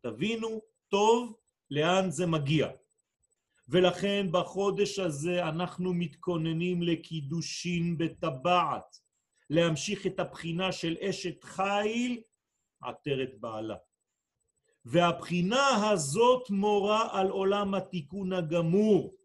תבינו 0.00 0.60
טוב 0.88 1.36
לאן 1.70 2.10
זה 2.10 2.26
מגיע. 2.26 2.68
ולכן 3.70 4.26
בחודש 4.30 4.98
הזה 4.98 5.48
אנחנו 5.48 5.94
מתכוננים 5.94 6.82
לקידושין 6.82 7.98
בטבעת, 7.98 8.96
להמשיך 9.50 10.06
את 10.06 10.20
הבחינה 10.20 10.72
של 10.72 10.96
אשת 11.00 11.44
חיל, 11.44 12.22
עטרת 12.82 13.40
בעלה. 13.40 13.76
והבחינה 14.84 15.90
הזאת 15.90 16.50
מורה 16.50 17.20
על 17.20 17.28
עולם 17.28 17.74
התיקון 17.74 18.32
הגמור. 18.32 19.16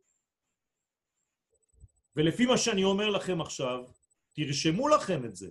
ולפי 2.15 2.45
מה 2.45 2.57
שאני 2.57 2.83
אומר 2.83 3.09
לכם 3.09 3.41
עכשיו, 3.41 3.83
תרשמו 4.33 4.87
לכם 4.87 5.25
את 5.25 5.35
זה. 5.35 5.49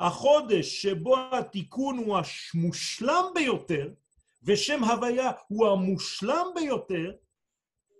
החודש 0.00 0.82
שבו 0.82 1.16
התיקון 1.32 1.98
הוא 1.98 2.18
המושלם 2.54 3.24
ביותר, 3.34 3.88
ושם 4.42 4.84
הוויה 4.84 5.30
הוא 5.48 5.68
המושלם 5.68 6.46
ביותר, 6.54 7.12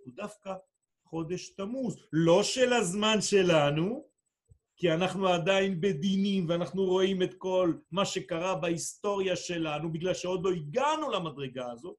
הוא 0.07 0.15
דווקא 0.15 0.55
חודש 1.05 1.49
תמוז. 1.49 1.97
לא 2.13 2.43
של 2.43 2.73
הזמן 2.73 3.21
שלנו, 3.21 4.09
כי 4.77 4.93
אנחנו 4.93 5.29
עדיין 5.29 5.81
בדינים 5.81 6.49
ואנחנו 6.49 6.85
רואים 6.85 7.23
את 7.23 7.35
כל 7.39 7.75
מה 7.91 8.05
שקרה 8.05 8.55
בהיסטוריה 8.55 9.37
שלנו, 9.37 9.93
בגלל 9.93 10.15
שעוד 10.15 10.45
לא 10.45 10.51
הגענו 10.51 11.11
למדרגה 11.11 11.73
הזאת, 11.73 11.97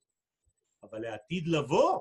אבל 0.84 1.00
לעתיד 1.00 1.48
לבוא, 1.48 2.00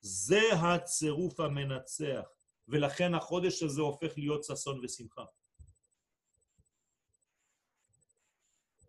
זה 0.00 0.42
הצירוף 0.52 1.40
המנצח. 1.40 2.28
ולכן 2.68 3.14
החודש 3.14 3.62
הזה 3.62 3.80
הופך 3.80 4.12
להיות 4.16 4.44
ששון 4.44 4.84
ושמחה. 4.84 5.24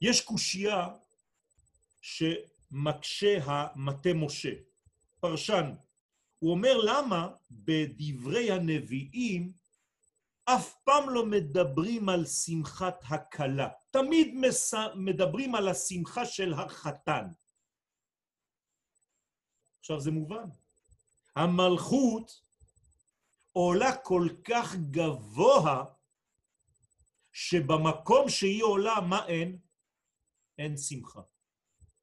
יש 0.01 0.21
קושייה 0.21 0.87
שמקשה 2.01 3.37
המטה 3.43 4.09
משה, 4.13 4.53
פרשן. 5.19 5.75
הוא 6.39 6.51
אומר 6.51 6.77
למה 6.77 7.29
בדברי 7.51 8.51
הנביאים 8.51 9.53
אף 10.45 10.73
פעם 10.83 11.09
לא 11.09 11.25
מדברים 11.25 12.09
על 12.09 12.25
שמחת 12.25 13.03
הכלה, 13.03 13.69
תמיד 13.91 14.35
מס... 14.35 14.73
מדברים 14.95 15.55
על 15.55 15.67
השמחה 15.67 16.25
של 16.25 16.53
החתן. 16.53 17.27
עכשיו 19.79 19.99
זה 19.99 20.11
מובן. 20.11 20.49
המלכות 21.35 22.41
עולה 23.51 23.97
כל 24.03 24.27
כך 24.43 24.75
גבוה, 24.75 25.85
שבמקום 27.33 28.29
שהיא 28.29 28.63
עולה, 28.63 29.01
מה 29.09 29.27
אין? 29.27 29.59
אין 30.57 30.77
שמחה. 30.77 31.21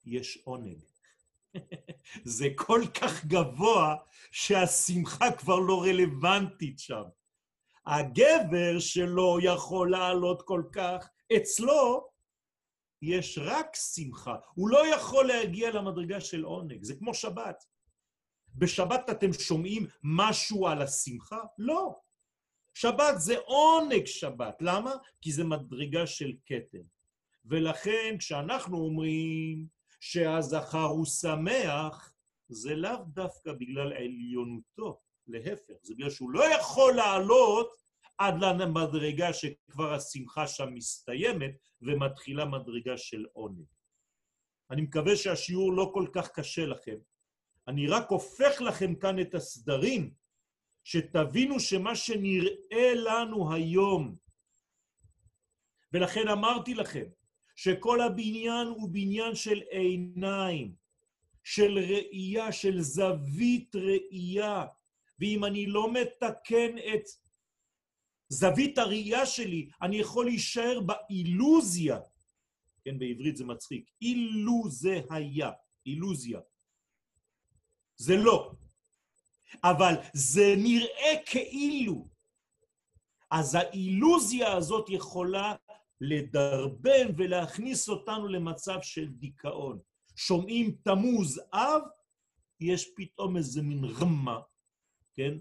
יש 0.05 0.39
עונג. 0.45 0.92
זה 2.25 2.49
כל 2.57 2.83
כך 2.95 3.25
גבוה 3.25 3.97
שהשמחה 4.31 5.33
כבר 5.33 5.59
לא 5.59 5.83
רלוונטית 5.83 6.79
שם. 6.79 7.03
הגבר 7.87 8.79
שלא 8.79 9.39
יכול 9.43 9.91
לעלות 9.91 10.43
כל 10.43 10.63
כך, 10.73 11.09
אצלו 11.37 12.09
יש 13.03 13.39
רק 13.43 13.77
שמחה. 13.77 14.37
הוא 14.55 14.69
לא 14.69 14.95
יכול 14.95 15.27
להגיע 15.27 15.71
למדרגה 15.71 16.21
של 16.21 16.45
עונג. 16.45 16.83
זה 16.83 16.95
כמו 16.97 17.15
שבת. 17.15 17.65
בשבת 18.55 19.11
אתם 19.11 19.33
שומעים 19.33 19.87
משהו 20.03 20.69
על 20.69 20.83
השמחה? 20.83 21.41
לא. 21.59 21.95
שבת 22.75 23.15
זה 23.17 23.39
עונג 23.39 24.07
שבת. 24.07 24.57
למה? 24.61 24.93
כי 25.21 25.33
זה 25.33 25.45
מדרגה 25.45 26.07
של 26.07 26.33
כתר. 26.47 26.83
ולכן 27.45 28.17
כשאנחנו 28.19 28.77
אומרים 28.77 29.67
שהזכר 30.03 30.85
הוא 30.85 31.07
שמח, 31.07 32.15
זה 32.49 32.75
לאו 32.75 33.05
דווקא 33.07 33.53
בגלל 33.53 33.93
עליונותו, 33.93 35.01
להפך, 35.27 35.75
זה 35.83 35.95
בגלל 35.95 36.11
שהוא 36.11 36.31
לא 36.31 36.45
יכול 36.55 36.95
לעלות 36.95 37.71
עד 38.19 38.35
למדרגה 38.41 39.33
שכבר 39.33 39.95
השמחה 39.95 40.47
שם 40.47 40.75
מסתיימת 40.75 41.55
ומתחילה 41.83 42.45
מדרגה 42.45 42.97
של 42.97 43.27
עונג. 43.33 43.65
אני 44.71 44.83
מקווה 44.83 45.17
שהשיעור 45.17 45.73
לא 45.73 45.91
כל 45.95 46.07
כך 46.13 46.29
קשה 46.31 46.67
לכם. 46.67 46.97
אני 47.69 47.89
רק 47.89 48.11
הופך 48.11 48.61
לכם 48.61 48.95
כאן 48.95 49.21
את 49.21 49.35
הסדרים, 49.35 50.15
שתבינו 50.85 51.61
שמה 51.61 51.97
שנראה 51.97 52.95
לנו 52.95 53.55
היום, 53.55 54.17
ולכן 55.93 56.29
אמרתי 56.29 56.75
לכם, 56.75 57.05
שכל 57.57 58.01
הבניין 58.01 58.67
הוא 58.67 58.89
בניין 58.89 59.35
של 59.35 59.61
עיניים, 59.71 60.75
של 61.45 61.79
ראייה, 61.79 62.53
של 62.53 62.81
זווית 62.81 63.77
ראייה, 63.77 64.65
ואם 65.19 65.45
אני 65.45 65.67
לא 65.67 65.93
מתקן 65.93 66.79
את 66.79 67.03
זווית 68.29 68.79
הראייה 68.79 69.27
שלי, 69.27 69.69
אני 69.83 69.97
יכול 69.97 70.25
להישאר 70.25 70.81
באילוזיה. 70.81 71.99
כן, 72.85 72.99
בעברית 72.99 73.37
זה 73.37 73.45
מצחיק. 73.45 73.91
אילו 74.03 74.63
זה 74.69 75.01
היה, 75.11 75.51
אילוזיה. 75.87 76.41
זה 77.97 78.17
לא. 78.17 78.53
אבל 79.65 79.95
זה 80.15 80.55
נראה 80.57 81.15
כאילו. 81.27 82.09
אז 83.31 83.55
האילוזיה 83.55 84.53
הזאת 84.53 84.91
יכולה 84.91 85.55
לדרבן 86.03 87.07
ולהכניס 87.17 87.89
אותנו 87.89 88.29
למצב 88.29 88.79
של 88.83 89.09
דיכאון. 89.09 89.79
שומעים 90.17 90.77
תמוז 90.85 91.41
אב, 91.53 91.83
יש 92.61 92.93
פתאום 92.97 93.37
איזה 93.37 93.63
מין 93.63 93.85
רמה, 93.85 94.41
כן? 95.15 95.39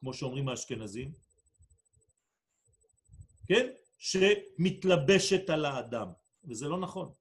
כמו 0.00 0.14
שאומרים 0.14 0.48
האשכנזים, 0.48 1.12
כן? 3.48 3.66
שמתלבשת 3.98 5.50
על 5.50 5.64
האדם, 5.64 6.08
וזה 6.44 6.68
לא 6.68 6.80
נכון. 6.80 7.12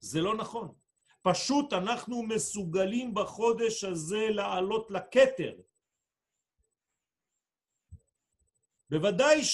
זה 0.00 0.20
לא 0.20 0.36
נכון. 0.36 0.74
פשוט 1.22 1.72
אנחנו 1.72 2.22
מסוגלים 2.22 3.14
בחודש 3.14 3.84
הזה 3.84 4.28
לעלות 4.30 4.90
לכתר. 4.90 5.60
בוודאי 8.90 9.44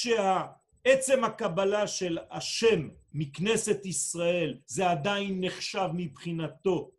שעצם 0.89 1.25
הקבלה 1.25 1.87
של 1.87 2.19
השם 2.31 2.89
מכנסת 3.13 3.87
ישראל 3.87 4.61
זה 4.67 4.91
עדיין 4.91 5.45
נחשב 5.45 5.89
מבחינתו 5.95 6.91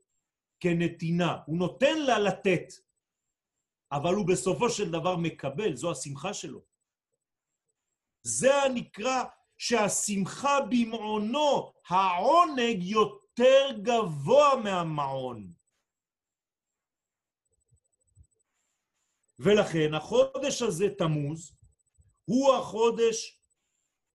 כנתינה. 0.60 1.38
הוא 1.46 1.58
נותן 1.58 1.98
לה 2.02 2.20
לתת, 2.20 2.74
אבל 3.92 4.14
הוא 4.14 4.28
בסופו 4.28 4.70
של 4.70 4.92
דבר 4.92 5.16
מקבל, 5.16 5.76
זו 5.76 5.92
השמחה 5.92 6.34
שלו. 6.34 6.62
זה 8.24 8.56
הנקרא 8.56 9.24
שהשמחה 9.58 10.58
במעונו, 10.70 11.74
העונג 11.88 12.84
יותר 12.84 13.70
גבוה 13.82 14.56
מהמעון. 14.64 15.54
ולכן 19.40 19.94
החודש 19.94 20.62
הזה, 20.62 20.90
תמוז, 20.98 21.58
הוא 22.26 22.56
החודש 22.56 23.39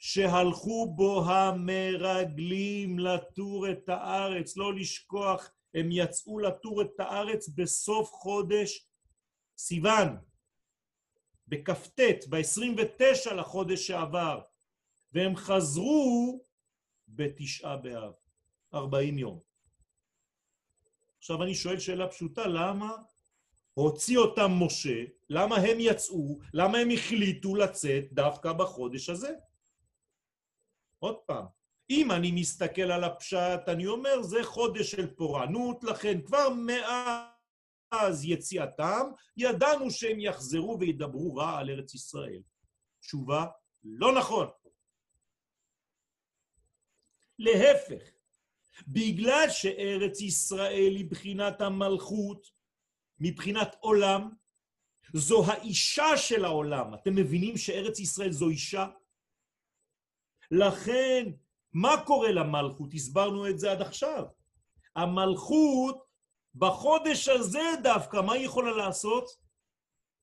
שהלכו 0.06 0.92
בו 0.96 1.24
המרגלים 1.30 2.98
לתור 2.98 3.70
את 3.70 3.88
הארץ, 3.88 4.56
לא 4.56 4.74
לשכוח, 4.74 5.50
הם 5.74 5.88
יצאו 5.92 6.38
לתור 6.38 6.82
את 6.82 7.00
הארץ 7.00 7.48
בסוף 7.48 8.10
חודש 8.12 8.88
סיוון. 9.58 10.16
בכ"ט, 11.48 12.00
ב-29 12.28 13.34
לחודש 13.34 13.86
שעבר, 13.86 14.40
והם 15.12 15.36
חזרו 15.36 16.44
בתשעה 17.08 17.76
באב, 17.76 18.12
40 18.74 19.18
יום. 19.18 19.40
עכשיו 21.18 21.42
אני 21.42 21.54
שואל 21.54 21.78
שאלה 21.78 22.08
פשוטה, 22.08 22.46
למה 22.46 22.96
הוציא 23.74 24.18
אותם 24.18 24.50
משה, 24.60 25.04
למה 25.28 25.56
הם 25.56 25.76
יצאו, 25.80 26.38
למה 26.54 26.78
הם 26.78 26.90
החליטו 26.90 27.54
לצאת 27.56 28.04
דווקא 28.12 28.52
בחודש 28.52 29.10
הזה? 29.10 29.34
עוד 31.04 31.16
פעם, 31.26 31.46
אם 31.90 32.10
אני 32.10 32.30
מסתכל 32.32 32.82
על 32.82 33.04
הפשט, 33.04 33.68
אני 33.68 33.86
אומר, 33.86 34.22
זה 34.22 34.44
חודש 34.44 34.90
של 34.90 35.14
פורענות, 35.14 35.84
לכן 35.84 36.20
כבר. 36.20 36.48
מאז 37.92 38.24
יציאתם, 38.24 39.10
ידענו 39.36 39.90
שהם 39.90 40.20
יחזרו 40.20 40.76
וידברו 40.80 41.34
רע 41.34 41.58
על 41.58 41.70
ארץ 41.70 41.94
ישראל. 41.94 42.42
תשובה, 43.00 43.46
לא 43.84 44.14
נכון. 44.14 44.46
להפך, 47.38 48.02
בגלל 48.88 49.46
שארץ 49.48 50.20
ישראל 50.20 50.94
היא 50.96 51.10
בחינת 51.10 51.60
המלכות, 51.60 52.46
מבחינת 53.20 53.76
עולם, 53.80 54.30
זו 55.12 55.44
האישה 55.46 56.16
של 56.16 56.44
העולם. 56.44 56.94
אתם 56.94 57.14
מבינים 57.14 57.56
שארץ 57.56 58.00
ישראל 58.00 58.32
זו 58.32 58.48
אישה? 58.48 58.86
לכן, 60.50 61.24
מה 61.72 61.96
קורה 62.06 62.32
למלכות? 62.32 62.94
הסברנו 62.94 63.48
את 63.48 63.58
זה 63.58 63.72
עד 63.72 63.82
עכשיו. 63.82 64.24
המלכות 64.96 66.04
בחודש 66.54 67.28
הזה 67.28 67.68
דווקא, 67.82 68.16
מה 68.16 68.32
היא 68.32 68.46
יכולה 68.46 68.70
לעשות? 68.70 69.24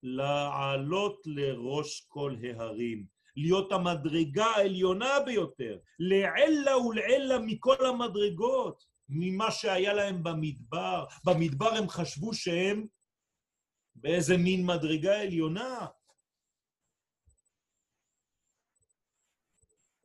לעלות 0.03 1.21
לראש 1.25 2.05
כל 2.07 2.35
ההרים, 2.43 3.05
להיות 3.35 3.71
המדרגה 3.71 4.45
העליונה 4.45 5.19
ביותר, 5.25 5.77
לעלה 5.99 6.77
ולעלה 6.77 7.39
מכל 7.39 7.85
המדרגות, 7.85 8.83
ממה 9.09 9.51
שהיה 9.51 9.93
להם 9.93 10.23
במדבר. 10.23 11.05
במדבר 11.25 11.73
הם 11.73 11.89
חשבו 11.89 12.33
שהם 12.33 12.87
באיזה 13.95 14.37
מין 14.37 14.65
מדרגה 14.65 15.21
עליונה. 15.21 15.87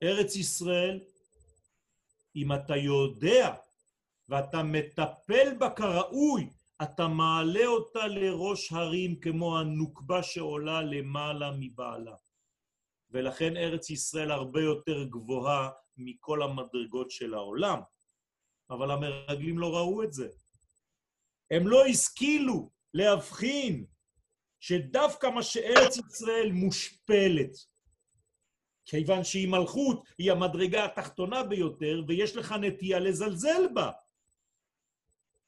ארץ 0.03 0.37
ישראל, 0.37 1.01
אם 2.37 2.53
אתה 2.53 2.77
יודע 2.77 3.55
ואתה 4.29 4.63
מטפל 4.63 5.55
בה 5.59 5.71
כראוי, 5.71 6.51
אתה 6.83 7.09
מעלה 7.09 7.67
אותה 7.67 8.07
לראש 8.07 8.73
הרים 8.73 9.21
כמו 9.21 9.59
הנוקבה 9.59 10.23
שעולה 10.23 10.83
למעלה 10.83 11.51
מבעלה. 11.59 12.15
ולכן 13.11 13.57
ארץ 13.57 13.91
ישראל 13.91 14.31
הרבה 14.31 14.61
יותר 14.61 15.05
גבוהה 15.05 15.71
מכל 15.97 16.43
המדרגות 16.43 17.11
של 17.11 17.35
העולם. 17.35 17.81
אבל 18.71 18.91
המרגלים 18.91 19.59
לא 19.59 19.77
ראו 19.77 20.03
את 20.03 20.13
זה. 20.13 20.29
הם 21.51 21.69
לא 21.69 21.87
השכילו 21.87 22.71
להבחין 22.95 23.87
שדווקא 24.61 25.27
מה 25.27 25.43
שארץ 25.43 25.97
ישראל 25.97 26.53
מושפלת, 26.53 27.57
כיוון 28.87 29.25
שהיא 29.25 29.49
מלכות, 29.49 30.05
היא 30.19 30.33
המדרגה 30.33 30.85
התחתונה 30.85 31.43
ביותר, 31.43 32.03
ויש 32.09 32.37
לך 32.37 32.53
נטייה 32.53 32.99
לזלזל 32.99 33.69
בה. 33.75 33.91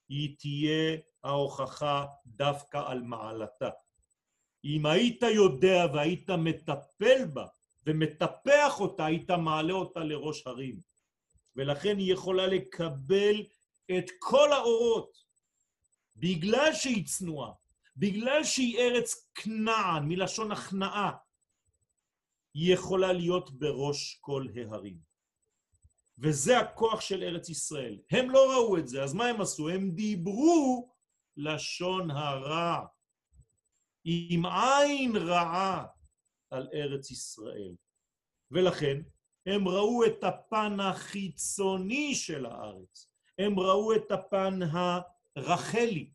היא 0.09 0.37
תהיה 0.39 0.97
ההוכחה 1.25 2.07
דווקא 2.27 2.83
על 2.87 3.03
מעלתה. 3.03 3.71
אם 4.65 4.87
היית 4.87 5.23
יודע 5.23 5.87
והיית 5.95 6.31
מטפל 6.31 7.25
בה 7.33 7.47
ומטפח 7.87 8.81
אותה, 8.81 9.07
היית 9.07 9.31
מעלה 9.31 9.73
אותה 9.73 10.01
לראש 10.01 10.47
הרים. 10.47 10.81
ולכן 11.57 11.99
היא 11.99 12.13
יכולה 12.13 12.47
לקבל 12.47 13.43
את 13.99 14.05
כל 14.19 14.53
האורות, 14.53 15.19
בגלל 16.17 16.75
שהיא 16.75 17.07
צנועה, 17.07 17.53
בגלל 17.97 18.45
שהיא 18.45 18.79
ארץ 18.79 19.31
כנען, 19.35 20.09
מלשון 20.09 20.53
הכנעה, 20.53 21.13
היא 22.55 22.75
יכולה 22.75 23.13
להיות 23.13 23.51
בראש 23.51 24.19
כל 24.21 24.47
ההרים. 24.57 24.99
וזה 26.19 26.59
הכוח 26.59 27.01
של 27.01 27.23
ארץ 27.23 27.49
ישראל. 27.49 27.99
הם 28.11 28.31
לא 28.31 28.53
ראו 28.53 28.79
את 28.79 28.89
זה, 28.89 29.03
אז 29.03 29.15
מה 29.15 29.27
הם 29.27 29.41
עשו? 29.41 29.69
הם 29.69 29.91
דיברו 29.91 30.95
לשון 31.37 32.11
הרע, 32.11 32.87
עם 34.05 34.47
עין 34.47 35.17
רעה 35.17 35.87
על 36.51 36.69
ארץ 36.75 37.11
ישראל. 37.11 37.75
ולכן 38.51 39.01
הם 39.47 39.69
ראו 39.69 40.05
את 40.05 40.25
הפן 40.25 40.81
החיצוני 40.81 42.15
של 42.15 42.47
הארץ, 42.47 43.11
הם 43.39 43.61
ראו 43.61 43.95
את 43.95 44.11
הפן 44.11 44.59
הרחלי 45.37 46.11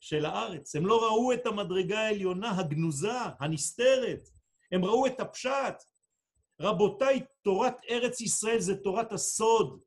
של 0.00 0.24
הארץ, 0.24 0.76
הם 0.76 0.86
לא 0.86 1.06
ראו 1.06 1.32
את 1.32 1.46
המדרגה 1.46 1.98
העליונה, 1.98 2.58
הגנוזה, 2.58 3.18
הנסתרת, 3.40 4.28
הם 4.72 4.84
ראו 4.84 5.06
את 5.06 5.20
הפשט. 5.20 5.82
רבותיי, 6.60 7.24
תורת 7.42 7.74
ארץ 7.90 8.20
ישראל 8.20 8.60
זה 8.60 8.76
תורת 8.76 9.12
הסוד. 9.12 9.80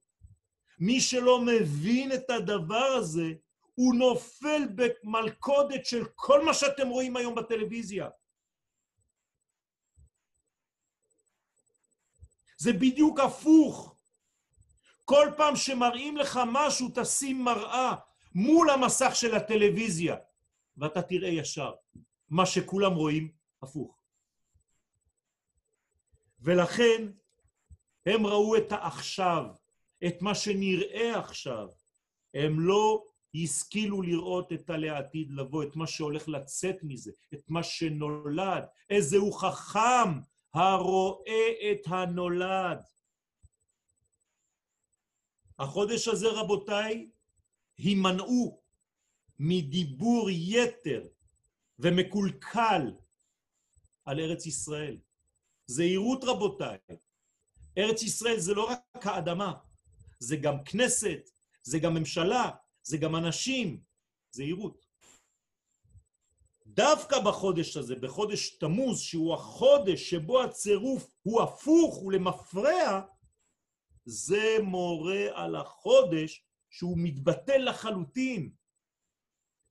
מי 0.80 1.02
שלא 1.02 1.42
מבין 1.42 2.12
את 2.12 2.30
הדבר 2.30 2.96
הזה, 2.98 3.34
הוא 3.76 3.96
נופל 3.96 4.62
במלכודת 4.76 5.86
של 5.86 6.06
כל 6.16 6.46
מה 6.46 6.54
שאתם 6.54 6.88
רואים 6.88 7.18
היום 7.18 7.36
בטלוויזיה. 7.36 8.10
זה 12.58 12.74
בדיוק 12.74 13.20
הפוך. 13.20 13.96
כל 15.06 15.28
פעם 15.38 15.56
שמראים 15.56 16.18
לך 16.18 16.40
משהו, 16.52 16.90
תשים 16.96 17.44
מראה 17.44 17.96
מול 18.36 18.70
המסך 18.70 19.12
של 19.14 19.36
הטלוויזיה, 19.36 20.16
ואתה 20.78 21.02
תראה 21.02 21.30
ישר 21.30 21.74
מה 22.30 22.46
שכולם 22.46 22.94
רואים, 22.94 23.32
הפוך. 23.62 24.01
ולכן 26.42 27.12
הם 28.06 28.26
ראו 28.26 28.58
את 28.58 28.72
העכשיו, 28.72 29.46
את 30.08 30.22
מה 30.22 30.36
שנראה 30.36 31.20
עכשיו. 31.20 31.68
הם 32.34 32.60
לא 32.60 33.06
השכילו 33.36 34.02
לראות 34.02 34.54
את 34.54 34.70
הלעתיד 34.70 35.32
לבוא, 35.32 35.64
את 35.64 35.76
מה 35.76 35.88
שהולך 35.88 36.28
לצאת 36.30 36.76
מזה, 36.84 37.12
את 37.34 37.50
מה 37.50 37.64
שנולד. 37.64 38.64
איזה 38.90 39.18
הוא 39.18 39.40
חכם 39.40 40.10
הרואה 40.54 41.72
את 41.72 41.82
הנולד. 41.86 42.84
החודש 45.60 46.08
הזה, 46.08 46.28
רבותיי, 46.28 47.10
הימנעו 47.78 48.62
מדיבור 49.40 50.30
יתר 50.30 51.08
ומקולקל 51.80 52.92
על 54.06 54.20
ארץ 54.20 54.46
ישראל. 54.46 54.98
זהירות 55.72 56.24
רבותיי. 56.24 56.78
ארץ 57.78 58.04
ישראל 58.04 58.40
זה 58.40 58.54
לא 58.54 58.70
רק 58.70 59.08
האדמה, 59.08 59.54
זה 60.20 60.36
גם 60.36 60.64
כנסת, 60.64 61.30
זה 61.64 61.80
גם 61.80 61.94
ממשלה, 61.94 62.50
זה 62.84 62.98
גם 62.98 63.16
אנשים. 63.16 63.84
זהירות. 64.32 64.86
דווקא 66.66 67.20
בחודש 67.20 67.78
הזה, 67.78 67.96
בחודש 67.96 68.50
תמוז, 68.50 69.00
שהוא 69.00 69.34
החודש 69.34 70.10
שבו 70.10 70.44
הצירוף 70.44 71.16
הוא 71.24 71.42
הפוך 71.42 72.04
ולמפרע, 72.04 73.02
זה 74.06 74.58
מורה 74.64 75.26
על 75.34 75.56
החודש 75.56 76.46
שהוא 76.70 76.98
מתבטל 76.98 77.58
לחלוטין, 77.58 78.52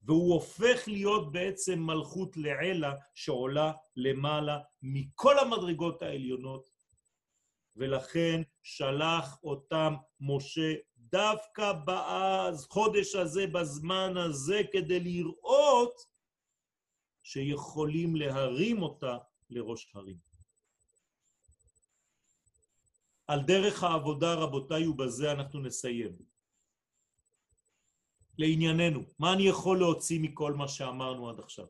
והוא 0.03 0.35
הופך 0.35 0.83
להיות 0.87 1.33
בעצם 1.33 1.79
מלכות 1.79 2.37
לעילה 2.37 2.95
שעולה 3.15 3.73
למעלה 3.97 4.59
מכל 4.83 5.39
המדרגות 5.39 6.03
העליונות, 6.03 6.71
ולכן 7.77 8.43
שלח 8.63 9.39
אותם 9.43 9.95
משה 10.21 10.75
דווקא 10.97 11.73
בחודש 11.85 13.15
הזה, 13.15 13.47
בזמן 13.47 14.17
הזה, 14.17 14.61
כדי 14.73 15.01
לראות 15.01 16.07
שיכולים 17.23 18.17
להרים 18.17 18.83
אותה 18.83 19.19
לראש 19.51 19.91
הרים. 19.95 20.17
על 23.27 23.43
דרך 23.43 23.83
העבודה, 23.83 24.35
רבותיי, 24.35 24.87
ובזה 24.87 25.33
אנחנו 25.33 25.61
נסיים. 25.61 26.30
לענייננו, 28.41 29.05
מה 29.19 29.33
אני 29.33 29.43
יכול 29.43 29.79
להוציא 29.79 30.21
מכל 30.21 30.53
מה 30.53 30.69
שאמרנו 30.69 31.29
עד 31.31 31.41
עכשיו? 31.41 31.67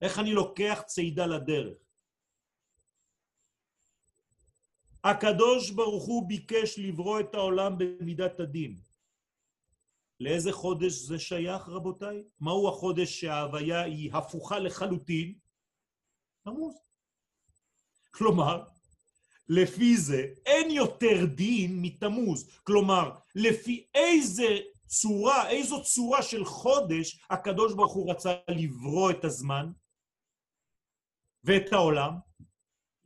איך 0.00 0.18
אני 0.18 0.32
לוקח 0.32 0.82
צעידה 0.86 1.26
לדרך? 1.26 1.78
הקדוש 5.04 5.70
ברוך 5.70 6.04
הוא 6.04 6.28
ביקש 6.28 6.78
לברוא 6.78 7.20
את 7.20 7.34
העולם 7.34 7.78
במידת 7.78 8.40
הדין. 8.40 8.76
לאיזה 10.20 10.52
חודש 10.52 10.92
זה 10.92 11.18
שייך, 11.18 11.68
רבותיי? 11.68 12.22
מהו 12.40 12.68
החודש 12.68 13.20
שההוויה 13.20 13.82
היא 13.82 14.12
הפוכה 14.12 14.58
לחלוטין? 14.58 15.38
תמוז. 16.44 16.74
כלומר, 18.10 18.64
לפי 19.48 19.96
זה 19.96 20.26
אין 20.46 20.70
יותר 20.70 21.26
דין 21.34 21.82
מתמוז. 21.82 22.50
כלומר, 22.64 23.10
לפי 23.34 23.86
איזה 23.94 24.73
צורה, 24.86 25.48
איזו 25.50 25.82
צורה 25.82 26.22
של 26.22 26.44
חודש 26.44 27.20
הקדוש 27.30 27.74
ברוך 27.74 27.92
הוא 27.92 28.10
רצה 28.10 28.34
לברוא 28.48 29.10
את 29.10 29.24
הזמן 29.24 29.72
ואת 31.44 31.72
העולם? 31.72 32.12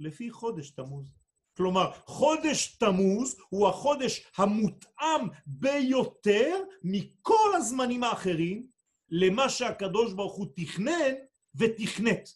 לפי 0.01 0.31
חודש 0.31 0.71
תמוז. 0.71 1.19
כלומר, 1.57 1.93
חודש 2.07 2.77
תמוז 2.77 3.37
הוא 3.49 3.69
החודש 3.69 4.27
המותאם 4.37 5.29
ביותר 5.47 6.57
מכל 6.83 7.53
הזמנים 7.57 8.05
האחרים 8.05 8.67
למה 9.09 9.49
שהקדוש 9.49 10.13
ברוך 10.13 10.35
הוא 10.35 10.47
תכנן 10.57 11.13
ותכנת 11.55 12.29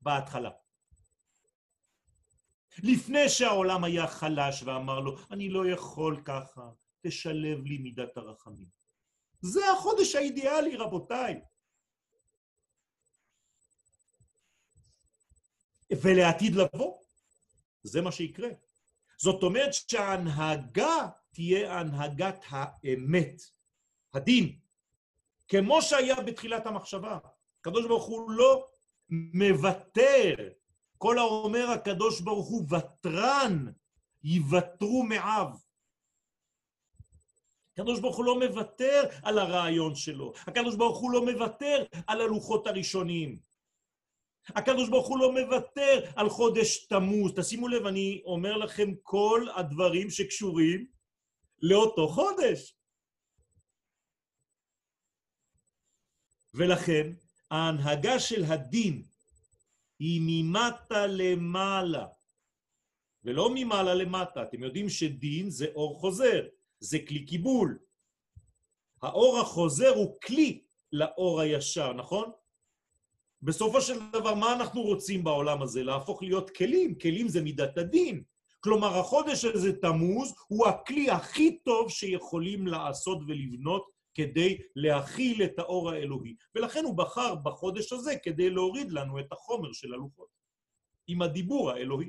בהתחלה. 0.00 0.50
לפני 2.78 3.28
שהעולם 3.28 3.84
היה 3.84 4.06
חלש 4.06 4.62
ואמר 4.62 5.00
לו, 5.00 5.16
אני 5.30 5.48
לא 5.48 5.66
יכול 5.66 6.22
ככה, 6.24 6.70
תשלב 7.02 7.64
לי 7.64 7.78
מידת 7.78 8.16
הרחמים. 8.16 8.68
זה 9.40 9.72
החודש 9.72 10.14
האידיאלי, 10.14 10.76
רבותיי. 10.76 11.40
ולעתיד 16.02 16.54
לבוא, 16.54 16.98
זה 17.82 18.00
מה 18.00 18.12
שיקרה. 18.12 18.48
זאת 19.18 19.42
אומרת 19.42 19.72
שההנהגה 19.72 21.08
תהיה 21.32 21.78
הנהגת 21.78 22.44
האמת, 22.48 23.42
הדין, 24.14 24.58
כמו 25.48 25.82
שהיה 25.82 26.20
בתחילת 26.20 26.66
המחשבה. 26.66 27.18
הקדוש 27.60 27.86
ברוך 27.86 28.04
הוא 28.04 28.30
לא 28.30 28.68
מוותר. 29.10 30.34
כל 30.98 31.18
האומר 31.18 31.70
הקדוש 31.70 32.20
ברוך 32.20 32.48
הוא 32.48 32.66
ותרן, 32.70 33.66
יוותרו 34.24 35.02
מעב. 35.02 35.61
הקדוש 37.72 38.00
ברוך 38.00 38.16
הוא 38.16 38.24
לא 38.24 38.38
מוותר 38.38 39.02
על 39.22 39.38
הרעיון 39.38 39.94
שלו, 39.94 40.32
הקדוש 40.36 40.76
ברוך 40.76 40.98
הוא 40.98 41.12
לא 41.12 41.24
מוותר 41.24 41.84
על 42.06 42.20
הלוחות 42.20 42.66
הראשונים. 42.66 43.38
הקדוש 44.48 44.88
ברוך 44.88 45.08
הוא 45.08 45.18
לא 45.18 45.32
מוותר 45.32 46.10
על 46.16 46.28
חודש 46.28 46.86
תמוז. 46.86 47.32
תשימו 47.36 47.68
לב, 47.68 47.86
אני 47.86 48.22
אומר 48.24 48.56
לכם 48.56 48.90
כל 49.02 49.46
הדברים 49.56 50.10
שקשורים 50.10 50.86
לאותו 51.62 52.08
חודש. 52.08 52.76
ולכן, 56.54 57.12
ההנהגה 57.50 58.20
של 58.20 58.44
הדין 58.44 59.02
היא 59.98 60.20
ממטה 60.24 61.06
למעלה, 61.06 62.06
ולא 63.24 63.50
ממעלה 63.54 63.94
למטה. 63.94 64.42
אתם 64.42 64.62
יודעים 64.62 64.88
שדין 64.88 65.50
זה 65.50 65.66
אור 65.74 66.00
חוזר, 66.00 66.46
זה 66.82 66.98
כלי 67.08 67.24
קיבול. 67.24 67.78
האור 69.02 69.38
החוזר 69.38 69.88
הוא 69.88 70.16
כלי 70.26 70.62
לאור 70.92 71.40
הישר, 71.40 71.92
נכון? 71.92 72.30
בסופו 73.42 73.80
של 73.80 73.98
דבר, 74.12 74.34
מה 74.34 74.52
אנחנו 74.52 74.82
רוצים 74.82 75.24
בעולם 75.24 75.62
הזה? 75.62 75.84
להפוך 75.84 76.22
להיות 76.22 76.50
כלים. 76.50 76.98
כלים 76.98 77.28
זה 77.28 77.42
מידת 77.42 77.78
הדין. 77.78 78.22
כלומר, 78.60 78.98
החודש 78.98 79.44
הזה, 79.44 79.80
תמוז, 79.80 80.34
הוא 80.48 80.66
הכלי 80.66 81.10
הכי 81.10 81.58
טוב 81.58 81.90
שיכולים 81.90 82.66
לעשות 82.66 83.18
ולבנות 83.28 83.86
כדי 84.14 84.58
להכיל 84.76 85.42
את 85.44 85.58
האור 85.58 85.90
האלוהי. 85.90 86.34
ולכן 86.54 86.84
הוא 86.84 86.96
בחר 86.96 87.34
בחודש 87.34 87.92
הזה 87.92 88.16
כדי 88.22 88.50
להוריד 88.50 88.92
לנו 88.92 89.18
את 89.20 89.32
החומר 89.32 89.72
של 89.72 89.94
הלוחות, 89.94 90.28
עם 91.06 91.22
הדיבור 91.22 91.70
האלוהי. 91.70 92.08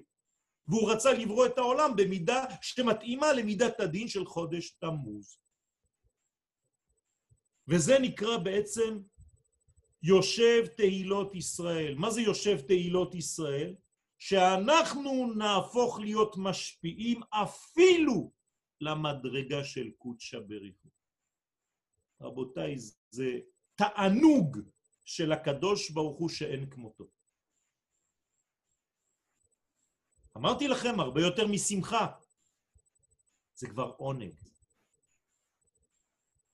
והוא 0.67 0.91
רצה 0.91 1.13
לברוא 1.13 1.45
את 1.45 1.57
העולם 1.57 1.95
במידה 1.95 2.45
שמתאימה 2.61 3.33
למידת 3.33 3.79
הדין 3.79 4.07
של 4.07 4.25
חודש 4.25 4.69
תמוז. 4.69 5.37
וזה 7.67 7.99
נקרא 7.99 8.37
בעצם 8.37 8.99
יושב 10.03 10.65
תהילות 10.77 11.35
ישראל. 11.35 11.95
מה 11.95 12.11
זה 12.11 12.21
יושב 12.21 12.61
תהילות 12.61 13.15
ישראל? 13.15 13.75
שאנחנו 14.19 15.33
נהפוך 15.33 15.99
להיות 15.99 16.35
משפיעים 16.37 17.21
אפילו 17.29 18.31
למדרגה 18.81 19.63
של 19.63 19.91
קודשא 19.97 20.39
בריחו. 20.39 20.89
רבותיי, 22.21 22.75
זה 23.09 23.39
תענוג 23.75 24.57
של 25.05 25.31
הקדוש 25.31 25.91
ברוך 25.91 26.19
הוא 26.19 26.29
שאין 26.29 26.69
כמותו. 26.69 27.07
אמרתי 30.37 30.67
לכם, 30.67 30.99
הרבה 30.99 31.21
יותר 31.21 31.47
משמחה. 31.47 32.07
זה 33.55 33.69
כבר 33.69 33.93
עונג. 33.97 34.33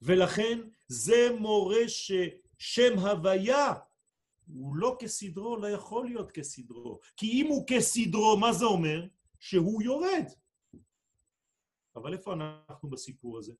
ולכן 0.01 0.59
זה 0.87 1.27
מורה 1.39 1.81
ששם 1.87 2.99
הוויה 2.99 3.73
הוא 4.47 4.75
לא 4.75 4.97
כסדרו, 4.99 5.57
לא 5.57 5.67
יכול 5.67 6.05
להיות 6.05 6.31
כסדרו. 6.31 6.99
כי 7.17 7.25
אם 7.25 7.47
הוא 7.49 7.65
כסדרו, 7.67 8.37
מה 8.37 8.53
זה 8.53 8.65
אומר? 8.65 9.07
שהוא 9.39 9.83
יורד. 9.83 10.25
אבל 11.95 12.13
איפה 12.13 12.33
אנחנו 12.33 12.89
בסיפור 12.89 13.37
הזה? 13.37 13.53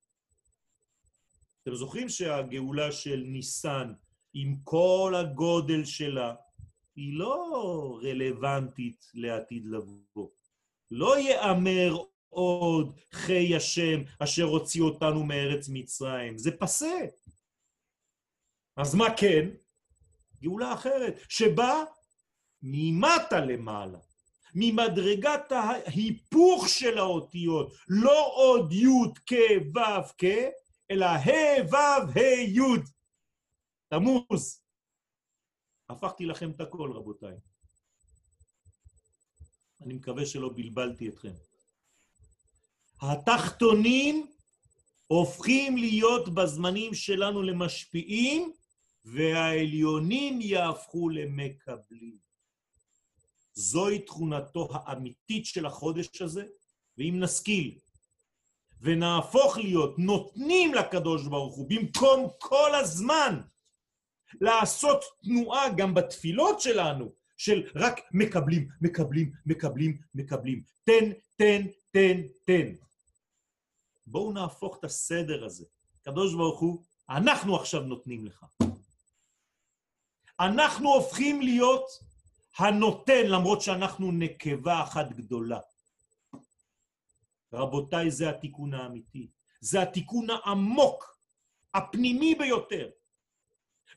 אתם 1.61 1.76
זוכרים 1.76 2.09
שהגאולה 2.09 2.91
של 2.91 3.24
ניסן, 3.26 3.93
עם 4.34 4.57
כל 4.63 5.13
הגודל 5.17 5.86
שלה, 5.86 6.36
היא 7.00 7.14
לא 7.14 8.00
רלוונטית 8.04 9.06
לעתיד 9.14 9.66
לבוא. 9.66 10.30
לא 10.91 11.20
יאמר 11.20 11.97
עוד 12.30 13.00
חי 13.12 13.56
השם 13.56 14.02
אשר 14.20 14.43
הוציא 14.43 14.82
אותנו 14.82 15.24
מארץ 15.24 15.70
מצרים. 15.70 16.38
זה 16.38 16.52
פסה. 16.58 17.00
אז 18.78 18.95
מה 18.95 19.06
כן? 19.18 19.50
גאולה 20.41 20.74
אחרת, 20.74 21.20
שבה 21.30 21.84
ממטה 22.64 23.39
למעלה, 23.39 24.00
ממדרגת 24.56 25.52
ההיפוך 25.52 26.70
של 26.70 26.97
האותיות, 26.97 27.74
לא 27.88 28.32
עוד 28.36 28.74
י' 28.74 28.88
כ' 29.26 29.76
ו' 29.76 30.10
כ', 30.18 30.24
אלא 30.91 31.06
ה' 31.06 31.70
ו' 31.72 32.20
ה' 32.20 32.41
י', 32.41 32.82
תמוז. 33.89 34.68
הפכתי 35.90 36.26
לכם 36.26 36.52
את 36.52 36.62
הכל, 36.62 36.92
רבותיי. 36.92 37.36
אני 39.82 39.94
מקווה 39.94 40.26
שלא 40.26 40.50
בלבלתי 40.56 41.10
אתכם. 41.10 41.34
התחתונים 43.02 44.32
הופכים 45.08 45.78
להיות 45.78 46.34
בזמנים 46.34 46.94
שלנו 46.94 47.42
למשפיעים, 47.42 48.54
והעליונים 49.06 50.42
יהפכו 50.42 51.10
למקבלים. 51.10 52.18
זוהי 53.54 54.00
תכונתו 54.00 54.70
האמיתית 54.74 55.46
של 55.46 55.66
החודש 55.66 56.22
הזה, 56.22 56.46
ואם 56.98 57.20
נשכיל 57.20 57.80
ונהפוך 58.82 59.58
להיות 59.58 60.00
נותנים 60.00 60.74
לקדוש 60.74 61.28
ברוך 61.28 61.56
הוא 61.56 61.70
במקום 61.70 62.30
כל 62.40 62.76
הזמן 62.76 63.42
לעשות 64.41 65.03
תנועה 65.23 65.69
גם 65.77 65.93
בתפילות 65.93 66.61
שלנו, 66.61 67.11
של 67.38 67.63
רק 67.75 67.99
מקבלים, 68.11 68.69
מקבלים, 68.82 69.32
מקבלים, 69.45 70.01
מקבלים. 70.15 70.63
תן, 70.84 71.11
תן, 71.36 71.61
תן, 71.91 72.21
תן. 72.45 72.73
בואו 74.07 74.32
נהפוך 74.32 74.77
את 74.80 74.84
הסדר 74.84 75.45
הזה. 75.45 75.65
קדוש 76.01 76.34
ברוך 76.36 76.59
הוא, 76.59 76.84
אנחנו 77.09 77.55
עכשיו 77.55 77.82
נותנים 77.82 78.25
לך. 78.25 78.45
אנחנו 80.39 80.93
הופכים 80.93 81.41
להיות 81.41 81.86
הנותן, 82.57 83.25
למרות 83.25 83.61
שאנחנו 83.61 84.11
נקבה 84.11 84.84
אחת 84.84 85.09
גדולה. 85.11 85.59
רבותיי, 87.53 88.11
זה 88.11 88.30
התיקון 88.30 88.73
האמיתי. 88.73 89.27
זה 89.61 89.82
התיקון 89.82 90.27
העמוק, 90.30 91.19
הפנימי 91.73 92.36
ביותר. 92.36 92.89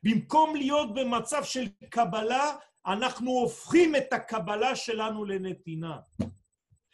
במקום 0.03 0.57
להיות 0.57 0.95
במצב 0.95 1.45
של 1.45 1.69
קבלה, 1.91 2.57
אנחנו 2.87 3.31
הופכים 3.31 3.97
את 3.97 4.13
הקבלה 4.13 4.77
שלנו 4.77 5.25
לנתינה. 5.25 5.99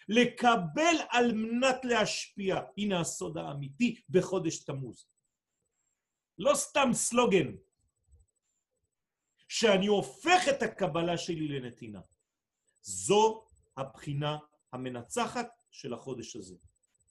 לקבל 0.09 0.97
על 1.09 1.33
מנת 1.33 1.85
להשפיע. 1.85 2.61
הנה 2.79 3.01
הסוד 3.01 3.39
האמיתי 3.39 4.01
בחודש 4.09 4.65
תמוז. 4.65 5.07
לא 6.39 6.55
סתם 6.55 6.89
סלוגן, 6.93 7.55
שאני 9.49 9.87
הופך 9.87 10.49
את 10.49 10.63
הקבלה 10.63 11.19
שלי 11.19 11.49
לנתינה. 11.49 12.01
זו 12.83 13.45
הבחינה 13.77 14.39
המנצחת 14.73 15.49
של 15.71 15.95
החודש 15.95 16.37
הזה. 16.37 16.55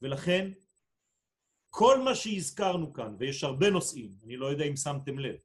ולכן, 0.01 0.51
כל 1.69 1.99
מה 1.99 2.15
שהזכרנו 2.15 2.93
כאן, 2.93 3.15
ויש 3.19 3.43
הרבה 3.43 3.69
נושאים, 3.69 4.15
אני 4.23 4.37
לא 4.37 4.45
יודע 4.45 4.65
אם 4.65 4.75
שמתם 4.75 5.19
לב, 5.19 5.35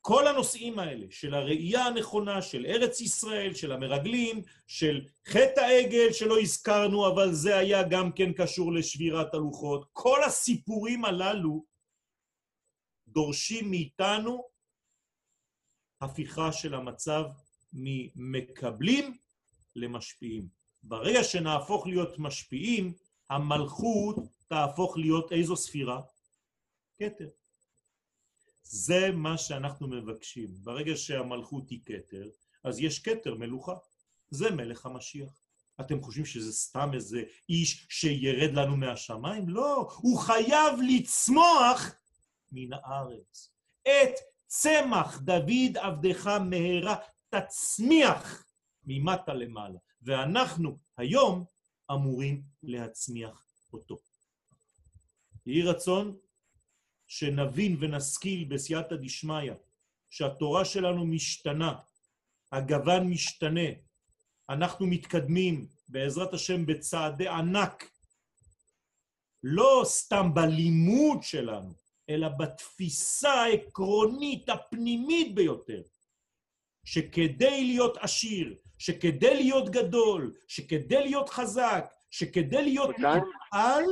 כל 0.00 0.26
הנושאים 0.26 0.78
האלה 0.78 1.06
של 1.10 1.34
הראייה 1.34 1.86
הנכונה 1.86 2.42
של 2.42 2.66
ארץ 2.66 3.00
ישראל, 3.00 3.54
של 3.54 3.72
המרגלים, 3.72 4.42
של 4.66 5.06
חטא 5.28 5.60
העגל 5.60 6.12
שלא 6.12 6.40
הזכרנו, 6.40 7.08
אבל 7.08 7.32
זה 7.32 7.56
היה 7.56 7.82
גם 7.82 8.12
כן 8.12 8.32
קשור 8.32 8.72
לשבירת 8.72 9.34
הלוחות, 9.34 9.88
כל 9.92 10.24
הסיפורים 10.24 11.04
הללו 11.04 11.64
דורשים 13.08 13.70
מאיתנו 13.70 14.44
הפיכה 16.00 16.52
של 16.52 16.74
המצב 16.74 17.24
ממקבלים 17.72 19.16
למשפיעים. 19.76 20.48
ברגע 20.82 21.24
שנהפוך 21.24 21.86
להיות 21.86 22.18
משפיעים, 22.18 22.92
המלכות 23.30 24.16
תהפוך 24.48 24.96
להיות 24.96 25.32
איזו 25.32 25.56
ספירה? 25.56 26.00
כתר. 26.98 27.39
זה 28.62 29.10
מה 29.12 29.38
שאנחנו 29.38 29.88
מבקשים. 29.88 30.48
ברגע 30.62 30.96
שהמלכות 30.96 31.70
היא 31.70 31.80
כתר, 31.84 32.28
אז 32.64 32.80
יש 32.80 32.98
כתר 32.98 33.34
מלוכה. 33.34 33.74
זה 34.30 34.50
מלך 34.50 34.86
המשיח. 34.86 35.30
אתם 35.80 36.02
חושבים 36.02 36.24
שזה 36.24 36.52
סתם 36.52 36.90
איזה 36.94 37.22
איש 37.48 37.86
שירד 37.88 38.52
לנו 38.52 38.76
מהשמיים? 38.76 39.48
לא, 39.48 39.90
הוא 39.96 40.18
חייב 40.18 40.78
לצמוח 40.88 41.90
מן 42.52 42.72
הארץ. 42.72 43.52
את 43.82 44.14
צמח 44.46 45.18
דוד 45.18 45.76
עבדך 45.76 46.26
מהרה 46.26 46.96
תצמיח 47.28 48.44
ממטה 48.84 49.34
למעלה. 49.34 49.78
ואנחנו 50.02 50.78
היום 50.96 51.44
אמורים 51.92 52.42
להצמיח 52.62 53.46
אותו. 53.72 53.98
יהי 55.46 55.62
רצון 55.62 56.16
שנבין 57.10 57.76
ונשכיל 57.80 58.44
בסייעתא 58.44 58.96
דשמיא, 58.96 59.52
שהתורה 60.10 60.64
שלנו 60.64 61.06
משתנה, 61.06 61.74
הגוון 62.52 63.10
משתנה, 63.10 63.68
אנחנו 64.48 64.86
מתקדמים 64.86 65.66
בעזרת 65.88 66.34
השם 66.34 66.66
בצעדי 66.66 67.28
ענק, 67.28 67.90
לא 69.42 69.82
סתם 69.84 70.34
בלימוד 70.34 71.22
שלנו, 71.22 71.72
אלא 72.08 72.28
בתפיסה 72.28 73.32
העקרונית 73.32 74.48
הפנימית 74.48 75.34
ביותר, 75.34 75.82
שכדי 76.84 77.64
להיות 77.64 77.96
עשיר, 77.96 78.56
שכדי 78.78 79.34
להיות 79.34 79.70
גדול, 79.70 80.34
שכדי 80.48 81.02
להיות 81.02 81.28
חזק, 81.28 81.92
שכדי 82.10 82.62
להיות 82.62 82.90
נפעל, 82.98 83.84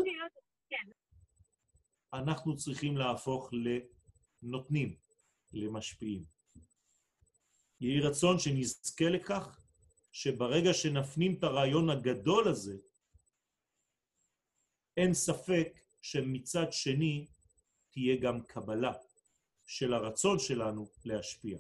אנחנו 2.13 2.57
צריכים 2.57 2.97
להפוך 2.97 3.51
לנותנים, 4.43 4.97
למשפיעים. 5.53 6.25
יהי 7.81 8.01
רצון 8.01 8.39
שנזכה 8.39 9.09
לכך 9.09 9.61
שברגע 10.13 10.75
שנפנים 10.75 11.35
את 11.39 11.45
הרעיון 11.45 11.91
הגדול 11.91 12.49
הזה, 12.49 12.77
אין 14.97 15.15
ספק 15.15 15.81
שמצד 16.03 16.67
שני 16.71 17.27
תהיה 17.91 18.17
גם 18.21 18.41
קבלה, 18.43 18.93
של 19.67 19.95
הרצון 19.95 20.39
שלנו 20.39 20.91
להשפיע. 21.05 21.59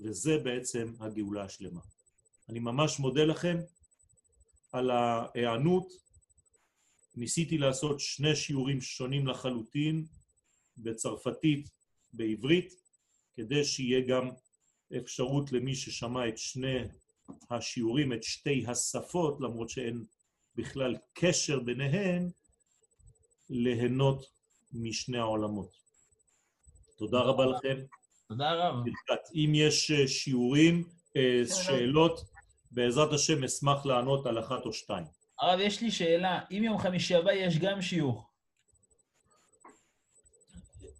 וזה 0.00 0.38
בעצם 0.44 0.94
הגאולה 1.00 1.44
השלמה. 1.44 1.80
אני 2.48 2.58
ממש 2.58 2.98
מודה 2.98 3.24
לכם 3.24 3.56
על 4.72 4.90
ההיענות. 4.90 6.07
ניסיתי 7.18 7.58
לעשות 7.58 8.00
שני 8.00 8.36
שיעורים 8.36 8.80
שונים 8.80 9.26
לחלוטין, 9.26 10.06
בצרפתית, 10.76 11.68
בעברית, 12.12 12.74
כדי 13.36 13.64
שיהיה 13.64 14.00
גם 14.00 14.28
אפשרות 14.96 15.52
למי 15.52 15.74
ששמע 15.74 16.28
את 16.28 16.38
שני 16.38 16.78
השיעורים, 17.50 18.12
את 18.12 18.22
שתי 18.22 18.64
השפות, 18.66 19.40
למרות 19.40 19.70
שאין 19.70 20.04
בכלל 20.54 20.96
קשר 21.12 21.60
ביניהן, 21.60 22.30
ליהנות 23.50 24.26
משני 24.72 25.18
העולמות. 25.18 25.76
תודה 26.96 27.20
רבה 27.20 27.46
לכם. 27.46 27.76
תודה 28.28 28.52
רב. 28.52 28.74
ברכת. 28.84 29.34
אם 29.34 29.52
יש 29.54 29.90
אה, 29.90 30.08
שיעורים, 30.08 30.84
אה, 31.16 31.42
שאלות, 31.46 32.20
בעזרת 32.70 33.12
השם 33.12 33.44
אשמח 33.44 33.86
לענות 33.86 34.26
על 34.26 34.38
אחת 34.38 34.66
או 34.66 34.72
שתיים. 34.72 35.17
הרב, 35.40 35.60
יש 35.60 35.80
לי 35.80 35.90
שאלה. 35.90 36.40
אם 36.50 36.62
יום 36.64 36.78
חמישי 36.78 37.14
הבא 37.14 37.32
יש 37.32 37.58
גם 37.58 37.82
שיעור, 37.82 38.24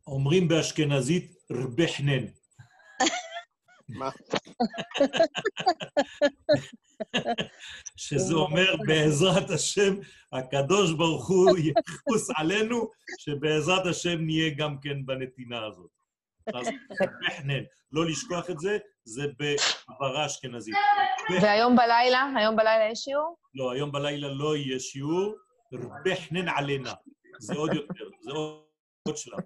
אומרים 0.06 0.48
באשכנזית 0.48 1.32
רבחנן. 1.52 2.24
מה? 3.88 4.10
שזה 7.96 8.34
אומר 8.34 8.76
בעזרת 8.86 9.50
השם, 9.50 9.94
הקדוש 10.32 10.92
ברוך 10.92 11.28
הוא 11.28 11.58
יחוס 11.58 12.30
עלינו, 12.36 12.90
שבעזרת 13.18 13.86
השם 13.86 14.20
נהיה 14.20 14.54
גם 14.56 14.80
כן 14.80 15.06
בנתינה 15.06 15.66
הזאת. 15.66 15.90
אז 16.54 16.68
רבחנן, 17.02 17.62
לא 17.92 18.06
לשכוח 18.06 18.50
את 18.50 18.58
זה, 18.58 18.78
זה 19.04 19.22
בעברה 19.38 20.26
אשכנזית. 20.26 20.74
והיום 21.42 21.76
בלילה? 21.76 22.30
היום 22.36 22.56
בלילה 22.56 22.88
יש 22.92 22.98
שיעור? 22.98 23.36
לא, 23.58 23.72
היום 23.72 23.92
בלילה 23.92 24.28
לא 24.28 24.56
יהיה 24.56 24.80
שיעור, 24.80 25.34
רבחנן 25.72 26.48
עלינה. 26.48 26.94
זה 27.38 27.54
עוד 27.54 27.74
יותר, 27.74 28.08
זה 28.20 28.30
עוד 28.32 29.16
שלב. 29.16 29.38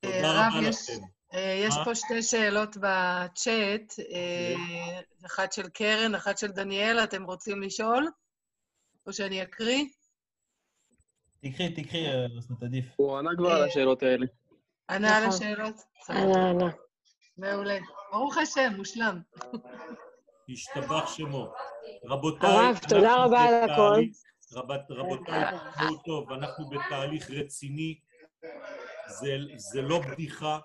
תודה 0.00 0.14
אה, 0.14 0.30
הרב, 0.46 0.52
רבה 0.56 0.68
יש- 0.68 0.90
לכם. 0.90 1.02
אה, 1.34 1.60
יש 1.66 1.74
מה? 1.78 1.84
פה 1.84 1.94
שתי 1.94 2.22
שאלות 2.22 2.76
בצ'אט, 2.76 3.94
אה, 4.12 4.54
אחת 5.26 5.52
של 5.52 5.68
קרן, 5.68 6.14
אחת 6.14 6.38
של 6.38 6.46
דניאל, 6.46 6.98
אתם 7.04 7.24
רוצים 7.24 7.62
לשאול? 7.62 8.08
או 9.06 9.12
שאני 9.12 9.42
אקריא? 9.42 9.84
תקחי, 11.42 11.74
תקחי, 11.74 12.06
אסנת, 12.38 12.62
עדיף. 12.62 12.84
הוא 12.96 13.18
ענה 13.18 13.30
כבר 13.38 13.50
על 13.52 13.62
השאלות 13.68 14.02
האלה. 14.02 14.26
ענה 14.90 15.16
על 15.16 15.26
נכון. 15.26 15.36
השאלות? 15.36 15.74
אנא, 16.10 16.50
אנא. 16.50 16.66
מעולה. 17.36 17.78
ברוך 18.12 18.38
השם, 18.38 18.72
מושלם. 18.76 19.20
ישתבח 20.52 21.16
שמו. 21.16 21.52
רבותיי, 22.04 22.50
הרב, 22.50 22.78
תודה 22.88 23.24
רבה 23.24 23.40
על 23.40 23.70
הכל. 23.70 24.00
רבת, 24.52 24.90
רבותיי, 24.90 25.44
תשמעו 25.44 25.96
טוב, 25.96 26.32
אנחנו 26.32 26.70
בתהליך 26.70 27.30
רציני. 27.30 28.00
זה, 29.08 29.36
זה 29.56 29.82
לא 29.82 30.00
בדיחה, 30.00 30.58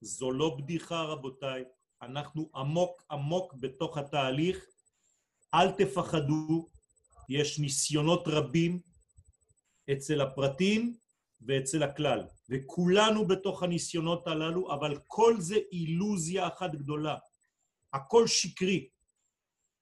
זו 0.00 0.30
לא 0.30 0.56
בדיחה, 0.58 1.02
רבותיי. 1.02 1.64
אנחנו 2.02 2.50
עמוק 2.54 3.02
עמוק 3.10 3.54
בתוך 3.60 3.98
התהליך. 3.98 4.66
אל 5.54 5.70
תפחדו, 5.70 6.68
יש 7.28 7.58
ניסיונות 7.58 8.22
רבים 8.26 8.80
אצל 9.92 10.20
הפרטים 10.20 10.96
ואצל 11.46 11.82
הכלל, 11.82 12.26
וכולנו 12.50 13.26
בתוך 13.26 13.62
הניסיונות 13.62 14.26
הללו, 14.26 14.74
אבל 14.74 14.98
כל 15.06 15.40
זה 15.40 15.56
אילוזיה 15.72 16.48
אחת 16.48 16.70
גדולה. 16.74 17.16
הכל 17.92 18.26
שקרי. 18.26 18.88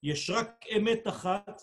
יש 0.04 0.30
רק 0.30 0.64
אמת 0.76 1.08
אחת, 1.08 1.62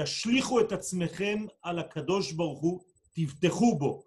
תשליכו 0.00 0.60
את 0.60 0.72
עצמכם 0.72 1.46
על 1.62 1.78
הקדוש 1.78 2.32
ברוך 2.32 2.60
הוא, 2.60 2.84
תבטחו 3.12 3.78
בו. 3.78 4.04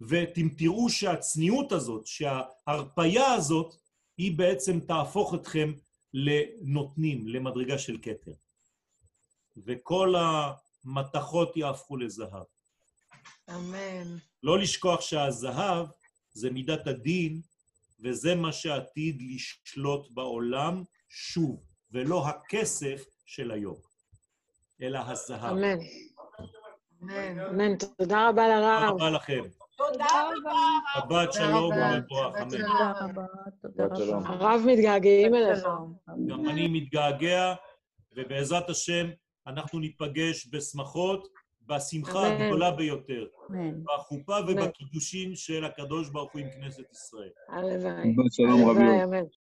ואתם 0.00 0.48
תראו 0.48 0.90
שהצניעות 0.90 1.72
הזאת, 1.72 2.06
שההרפאיה 2.06 3.32
הזאת, 3.32 3.74
היא 4.16 4.38
בעצם 4.38 4.80
תהפוך 4.80 5.34
אתכם 5.34 5.72
לנותנים, 6.14 7.28
למדרגה 7.28 7.78
של 7.78 7.98
כתר. 8.02 8.32
וכל 9.56 10.14
המתכות 10.16 11.56
יהפכו 11.56 11.96
לזהב. 11.96 12.46
אמן. 13.50 14.18
לא 14.42 14.58
לשכוח 14.58 15.00
שהזהב 15.00 15.86
זה 16.32 16.50
מידת 16.50 16.86
הדין, 16.86 17.40
וזה 18.00 18.34
מה 18.34 18.52
שעתיד 18.52 19.22
לשלוט 19.22 20.10
בעולם 20.10 20.84
שוב, 21.08 21.67
ולא 21.92 22.26
הכסף 22.28 23.04
של 23.26 23.50
היום, 23.50 23.76
אלא 24.82 24.98
הזהב. 25.06 25.44
אמן. 25.56 25.78
אמן. 27.02 27.40
אמן. 27.40 27.76
תודה 27.76 28.28
רבה 28.28 28.42
תודה 28.42 28.60
לרב. 28.60 28.94
רבה 28.94 29.10
לכם. 29.10 29.42
תודה 29.76 30.06
רבה. 30.06 30.52
שבת 30.94 31.32
שלום. 31.32 31.70
ומבורך, 31.72 32.36
אמן. 32.36 32.48
תודה 33.62 33.88
תודה. 33.94 34.18
הרב 34.24 34.60
מתגעגעים 34.66 35.34
אליך. 35.34 35.64
גם 36.26 36.48
אני 36.48 36.68
מתגעגע, 36.68 37.54
ובעזרת 38.16 38.70
השם 38.70 39.06
אנחנו 39.46 39.78
ניפגש 39.78 40.48
בשמחות, 40.52 41.28
בשמחה. 41.66 42.26
הגדולה 42.26 42.70
ביותר. 42.70 43.26
בחופה 43.84 44.36
ובקידושין 44.48 45.36
של 45.36 45.64
הקדוש 45.64 46.08
ברוך 46.10 46.32
הוא 46.32 46.40
עם 46.40 46.50
כנסת 46.50 46.92
ישראל. 46.92 47.30
הלוואי. 47.48 48.14
שלום, 48.30 48.70
רבי 48.70 48.80
יהודה. 48.82 49.02
הלוואי, 49.02 49.04
אמן. 49.04 49.24